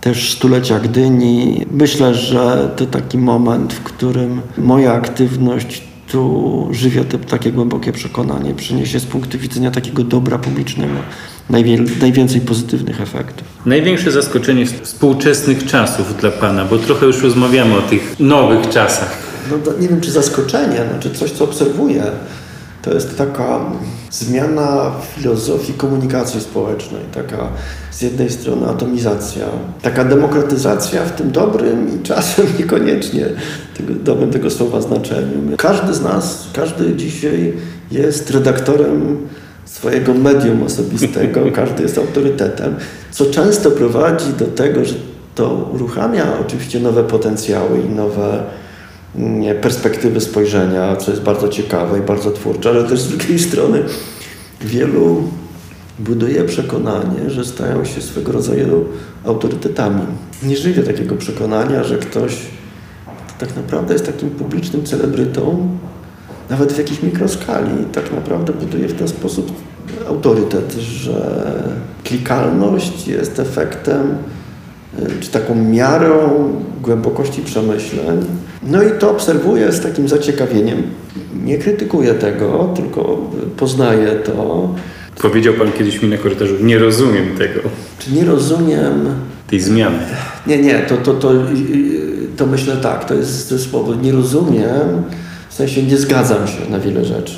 też 0.00 0.32
stulecia 0.32 0.80
Gdyni. 0.80 1.66
Myślę, 1.70 2.14
że 2.14 2.70
to 2.76 2.86
taki 2.86 3.18
moment, 3.18 3.72
w 3.72 3.82
którym 3.82 4.40
moja 4.58 4.92
aktywność 4.92 5.82
tu 6.14 6.68
żywia 6.70 7.04
te, 7.04 7.18
takie 7.18 7.52
głębokie 7.52 7.92
przekonanie, 7.92 8.54
przyniesie 8.54 9.00
z 9.00 9.04
punktu 9.04 9.38
widzenia 9.38 9.70
takiego 9.70 10.04
dobra 10.04 10.38
publicznego 10.38 10.94
najwięcej 12.00 12.40
pozytywnych 12.40 13.00
efektów. 13.00 13.46
Największe 13.66 14.10
zaskoczenie 14.10 14.66
współczesnych 14.66 15.66
czasów 15.66 16.16
dla 16.20 16.30
Pana, 16.30 16.64
bo 16.64 16.78
trochę 16.78 17.06
już 17.06 17.22
rozmawiamy 17.22 17.76
o 17.78 17.82
tych 17.82 18.20
nowych 18.20 18.68
czasach. 18.68 19.18
No, 19.50 19.72
nie 19.80 19.88
wiem, 19.88 20.00
czy 20.00 20.10
zaskoczenie, 20.10 20.80
znaczy 20.90 21.10
coś, 21.10 21.30
co 21.30 21.44
obserwuję. 21.44 22.02
To 22.84 22.94
jest 22.94 23.18
taka 23.18 23.60
zmiana 24.10 24.92
filozofii 25.16 25.74
komunikacji 25.74 26.40
społecznej, 26.40 27.00
taka 27.12 27.48
z 27.90 28.02
jednej 28.02 28.30
strony 28.30 28.66
atomizacja, 28.66 29.46
taka 29.82 30.04
demokratyzacja 30.04 31.04
w 31.04 31.12
tym 31.12 31.30
dobrym 31.30 32.00
i 32.00 32.02
czasem 32.02 32.46
niekoniecznie 32.58 33.26
tego, 33.76 33.94
dobrym 33.94 34.30
tego 34.30 34.50
słowa 34.50 34.80
znaczeniu. 34.80 35.56
Każdy 35.56 35.94
z 35.94 36.02
nas, 36.02 36.46
każdy 36.52 36.96
dzisiaj 36.96 37.52
jest 37.90 38.30
redaktorem 38.30 39.16
swojego 39.64 40.14
medium 40.14 40.62
osobistego, 40.62 41.40
każdy 41.52 41.82
jest 41.82 41.98
autorytetem, 41.98 42.74
co 43.10 43.26
często 43.26 43.70
prowadzi 43.70 44.32
do 44.38 44.46
tego, 44.46 44.84
że 44.84 44.94
to 45.34 45.70
uruchamia 45.74 46.24
oczywiście 46.40 46.80
nowe 46.80 47.04
potencjały 47.04 47.80
i 47.80 47.88
nowe 47.88 48.42
perspektywy 49.60 50.20
spojrzenia, 50.20 50.96
co 50.96 51.10
jest 51.10 51.22
bardzo 51.22 51.48
ciekawe 51.48 51.98
i 51.98 52.02
bardzo 52.02 52.30
twórcze, 52.30 52.68
ale 52.68 52.84
też 52.84 53.00
z 53.00 53.08
drugiej 53.08 53.38
strony 53.38 53.82
wielu 54.60 55.22
buduje 55.98 56.44
przekonanie, 56.44 57.30
że 57.30 57.44
stają 57.44 57.84
się 57.84 58.02
swego 58.02 58.32
rodzaju 58.32 58.84
autorytetami. 59.24 60.02
Nie 60.42 60.56
żyje 60.56 60.82
takiego 60.82 61.16
przekonania, 61.16 61.84
że 61.84 61.98
ktoś 61.98 62.36
tak 63.38 63.56
naprawdę 63.56 63.92
jest 63.92 64.06
takim 64.06 64.30
publicznym 64.30 64.84
celebrytą, 64.84 65.68
nawet 66.50 66.72
w 66.72 66.78
jakiejś 66.78 67.02
mikroskali, 67.02 67.84
tak 67.92 68.12
naprawdę 68.12 68.52
buduje 68.52 68.88
w 68.88 68.94
ten 68.94 69.08
sposób 69.08 69.52
autorytet, 70.08 70.72
że 70.72 71.44
klikalność 72.04 73.08
jest 73.08 73.38
efektem 73.38 74.16
czy 75.20 75.30
taką 75.30 75.54
miarą 75.54 76.30
głębokości 76.82 77.42
przemyśleń. 77.42 78.24
No 78.62 78.82
i 78.82 78.90
to 78.98 79.10
obserwuję 79.10 79.72
z 79.72 79.80
takim 79.80 80.08
zaciekawieniem. 80.08 80.82
Nie 81.44 81.58
krytykuję 81.58 82.14
tego, 82.14 82.72
tylko 82.76 83.30
poznaję 83.56 84.08
to. 84.08 84.68
Powiedział 85.22 85.54
Pan 85.54 85.72
kiedyś 85.72 86.02
mi 86.02 86.08
na 86.08 86.16
korytarzu, 86.16 86.54
nie 86.60 86.78
rozumiem 86.78 87.36
tego, 87.38 87.60
Czy 87.98 88.12
nie 88.12 88.24
rozumiem 88.24 89.14
tej 89.46 89.60
zmiany. 89.60 89.98
Nie, 90.46 90.58
nie, 90.58 90.78
to, 90.78 90.96
to, 90.96 91.14
to, 91.14 91.32
to 92.36 92.46
myślę 92.46 92.76
tak, 92.76 93.04
to 93.04 93.14
jest 93.14 93.48
to 93.48 93.58
słowo. 93.58 93.94
Nie 93.94 94.12
rozumiem, 94.12 95.02
w 95.48 95.54
sensie 95.54 95.82
nie 95.82 95.96
zgadzam 95.96 96.48
się 96.48 96.70
na 96.70 96.78
wiele 96.78 97.04
rzeczy. 97.04 97.34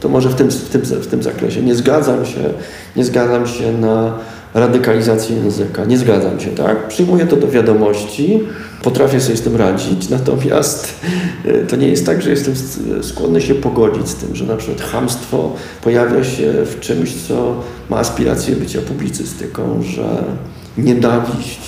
To 0.00 0.08
może 0.08 0.28
w 0.28 0.34
tym, 0.34 0.50
w 0.50 0.68
tym, 0.68 0.82
w 0.82 1.06
tym 1.06 1.22
zakresie. 1.22 1.62
Nie 1.62 1.74
zgadzam 1.74 2.26
się, 2.26 2.40
nie 2.96 3.04
zgadzam 3.04 3.46
się 3.46 3.72
na 3.72 4.18
radykalizację 4.54 5.36
języka. 5.36 5.84
Nie 5.84 5.98
zgadzam 5.98 6.40
się, 6.40 6.50
tak? 6.50 6.88
Przyjmuję 6.88 7.26
to 7.26 7.36
do 7.36 7.48
wiadomości, 7.48 8.40
potrafię 8.82 9.20
sobie 9.20 9.36
z 9.36 9.42
tym 9.42 9.56
radzić, 9.56 10.08
natomiast 10.08 10.94
y, 11.46 11.66
to 11.68 11.76
nie 11.76 11.88
jest 11.88 12.06
tak, 12.06 12.22
że 12.22 12.30
jestem 12.30 12.54
skłonny 13.02 13.40
się 13.40 13.54
pogodzić 13.54 14.08
z 14.08 14.14
tym, 14.14 14.36
że 14.36 14.44
na 14.44 14.56
przykład 14.56 14.80
hamstwo 14.80 15.52
pojawia 15.82 16.24
się 16.24 16.52
w 16.52 16.80
czymś, 16.80 17.14
co 17.28 17.54
ma 17.90 17.98
aspirację 17.98 18.56
bycia 18.56 18.80
publicystyką, 18.80 19.82
że 19.82 20.24
nienawiść, 20.78 21.60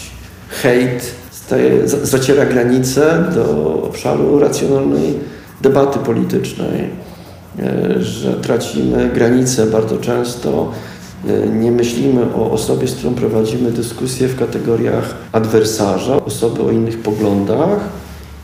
hejt 0.48 1.14
staje, 1.30 1.88
zaciera 1.88 2.46
granice 2.46 3.24
do 3.34 3.82
obszaru 3.82 4.38
racjonalnej 4.38 5.14
debaty 5.60 5.98
politycznej, 5.98 6.88
e, 7.58 8.02
że 8.02 8.32
tracimy 8.32 9.10
granice 9.14 9.66
bardzo 9.66 9.98
często, 9.98 10.72
e, 10.72 10.91
nie 11.60 11.72
myślimy 11.72 12.34
o 12.34 12.50
osobie, 12.50 12.88
z 12.88 12.94
którą 12.94 13.14
prowadzimy 13.14 13.70
dyskusję 13.70 14.28
w 14.28 14.38
kategoriach 14.38 15.14
adwersarza, 15.32 16.24
osoby 16.24 16.62
o 16.62 16.70
innych 16.70 16.98
poglądach, 16.98 17.78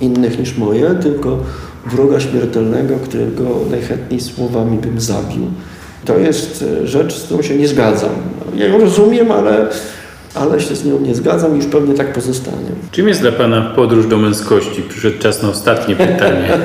innych 0.00 0.38
niż 0.38 0.56
moje, 0.56 0.94
tylko 1.02 1.38
wroga 1.86 2.20
śmiertelnego, 2.20 2.94
którego 2.96 3.44
najchętniej 3.70 4.20
słowami 4.20 4.78
bym 4.78 5.00
zabił. 5.00 5.46
To 6.04 6.18
jest 6.18 6.64
e, 6.82 6.86
rzecz, 6.86 7.14
z 7.14 7.22
którą 7.22 7.42
się 7.42 7.56
nie 7.56 7.68
zgadzam. 7.68 8.10
Ja 8.56 8.66
ją 8.66 8.78
rozumiem, 8.78 9.32
ale 9.32 9.68
ale 10.34 10.60
się 10.60 10.76
z 10.76 10.84
nią 10.84 11.00
nie 11.00 11.14
zgadzam 11.14 11.54
i 11.54 11.56
już 11.56 11.66
pewnie 11.66 11.94
tak 11.94 12.12
pozostanie. 12.12 12.70
Czym 12.90 13.08
jest 13.08 13.20
dla 13.20 13.32
Pana 13.32 13.72
podróż 13.76 14.06
do 14.06 14.16
męskości? 14.16 14.82
Przyszedł 14.82 15.18
czas 15.18 15.42
na 15.42 15.48
ostatnie 15.48 15.96
pytanie. 15.96 16.58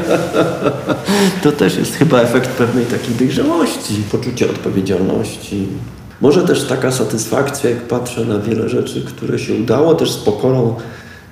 to 1.44 1.52
też 1.52 1.78
jest 1.78 1.96
chyba 1.96 2.22
efekt 2.22 2.50
pewnej 2.50 2.86
takiej 2.86 3.16
dojrzałości, 3.16 3.94
poczucia 4.12 4.46
odpowiedzialności. 4.46 5.68
Może 6.22 6.42
też 6.42 6.64
taka 6.64 6.92
satysfakcja, 6.92 7.70
jak 7.70 7.82
patrzę 7.82 8.26
na 8.26 8.40
wiele 8.40 8.70
rzeczy, 8.70 9.02
które 9.02 9.40
się 9.40 9.54
udało, 9.54 9.96
też 9.96 10.12
z 10.12 10.18
pokorą 10.18 10.76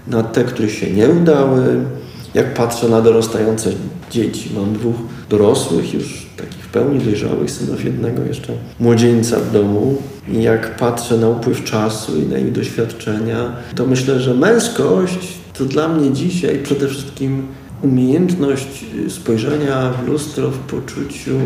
na 0.07 0.23
te, 0.23 0.43
które 0.43 0.69
się 0.69 0.91
nie 0.91 1.09
udały. 1.09 1.85
Jak 2.33 2.53
patrzę 2.53 2.89
na 2.89 3.01
dorastające 3.01 3.69
dzieci, 4.11 4.51
mam 4.55 4.73
dwóch 4.73 4.95
dorosłych 5.29 5.93
już 5.93 6.25
takich 6.37 6.65
w 6.65 6.67
pełni 6.67 6.99
dojrzałych 6.99 7.51
synów 7.51 7.85
jednego 7.85 8.23
jeszcze 8.23 8.53
młodzieńca 8.79 9.39
w 9.39 9.51
domu 9.51 10.01
i 10.27 10.43
jak 10.43 10.75
patrzę 10.75 11.17
na 11.17 11.29
upływ 11.29 11.63
czasu 11.63 12.17
i 12.17 12.25
na 12.25 12.37
ich 12.37 12.51
doświadczenia, 12.51 13.55
to 13.75 13.87
myślę, 13.87 14.19
że 14.19 14.33
męskość 14.33 15.27
to 15.57 15.65
dla 15.65 15.87
mnie 15.87 16.11
dzisiaj 16.11 16.59
przede 16.63 16.87
wszystkim 16.87 17.47
umiejętność 17.81 18.85
spojrzenia 19.09 19.93
w 19.93 20.07
lustro 20.07 20.51
w 20.51 20.57
poczuciu 20.57 21.39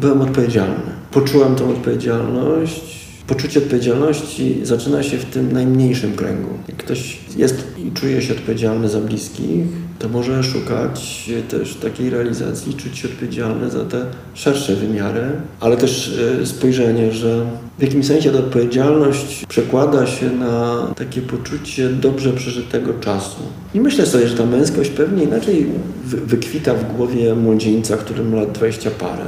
byłem 0.00 0.22
odpowiedzialny. 0.22 0.90
Poczułem 1.10 1.54
tą 1.54 1.70
odpowiedzialność 1.70 3.04
Poczucie 3.26 3.58
odpowiedzialności 3.60 4.60
zaczyna 4.62 5.02
się 5.02 5.18
w 5.18 5.24
tym 5.24 5.52
najmniejszym 5.52 6.16
kręgu. 6.16 6.48
Jak 6.68 6.76
ktoś 6.76 7.18
jest 7.36 7.64
i 7.78 7.92
czuje 7.92 8.22
się 8.22 8.34
odpowiedzialny 8.34 8.88
za 8.88 9.00
bliskich, 9.00 9.66
to 9.98 10.08
może 10.08 10.42
szukać 10.42 11.30
też 11.48 11.74
takiej 11.74 12.10
realizacji, 12.10 12.74
czuć 12.74 12.98
się 12.98 13.08
odpowiedzialny 13.08 13.70
za 13.70 13.84
te 13.84 14.06
szersze 14.34 14.76
wymiary, 14.76 15.22
ale 15.60 15.76
też 15.76 16.18
e, 16.42 16.46
spojrzenie, 16.46 17.12
że 17.12 17.46
w 17.78 17.82
jakimś 17.82 18.06
sensie 18.06 18.30
ta 18.30 18.38
odpowiedzialność 18.38 19.46
przekłada 19.46 20.06
się 20.06 20.30
na 20.30 20.86
takie 20.96 21.22
poczucie 21.22 21.88
dobrze 21.88 22.32
przeżytego 22.32 22.94
czasu. 23.00 23.42
I 23.74 23.80
myślę 23.80 24.06
sobie, 24.06 24.28
że 24.28 24.36
ta 24.36 24.46
męskość 24.46 24.90
pewnie 24.90 25.22
inaczej 25.24 25.66
wykwita 26.04 26.74
w 26.74 26.96
głowie 26.96 27.34
młodzieńca, 27.34 27.96
którym 27.96 28.34
lat 28.34 28.52
20 28.52 28.90
parę 28.90 29.24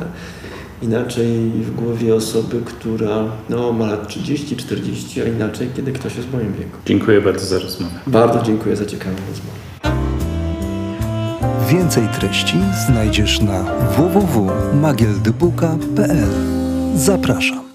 inaczej 0.83 1.51
w 1.51 1.75
głowie 1.75 2.15
osoby, 2.15 2.61
która 2.65 3.25
no, 3.51 3.73
ma 3.73 3.87
lat 3.87 4.09
30, 4.09 4.57
40, 4.57 5.23
a 5.23 5.25
inaczej, 5.25 5.69
kiedy 5.77 5.93
ktoś 5.93 6.17
jest 6.17 6.29
w 6.29 6.33
moim 6.33 6.53
wieku. 6.53 6.79
Dziękuję 6.87 7.21
bardzo 7.21 7.47
za 7.47 7.59
rozmowę. 7.59 7.95
Bardzo 8.07 8.43
dziękuję 8.43 8.77
za 8.77 8.87
ciekawą 8.87 9.17
rozmowę. 9.29 9.76
Więcej 11.69 12.09
treści 12.09 12.57
znajdziesz 12.87 13.41
na 13.41 13.65
www.magieldybuka.pl. 13.97 16.29
Zapraszam. 16.95 17.66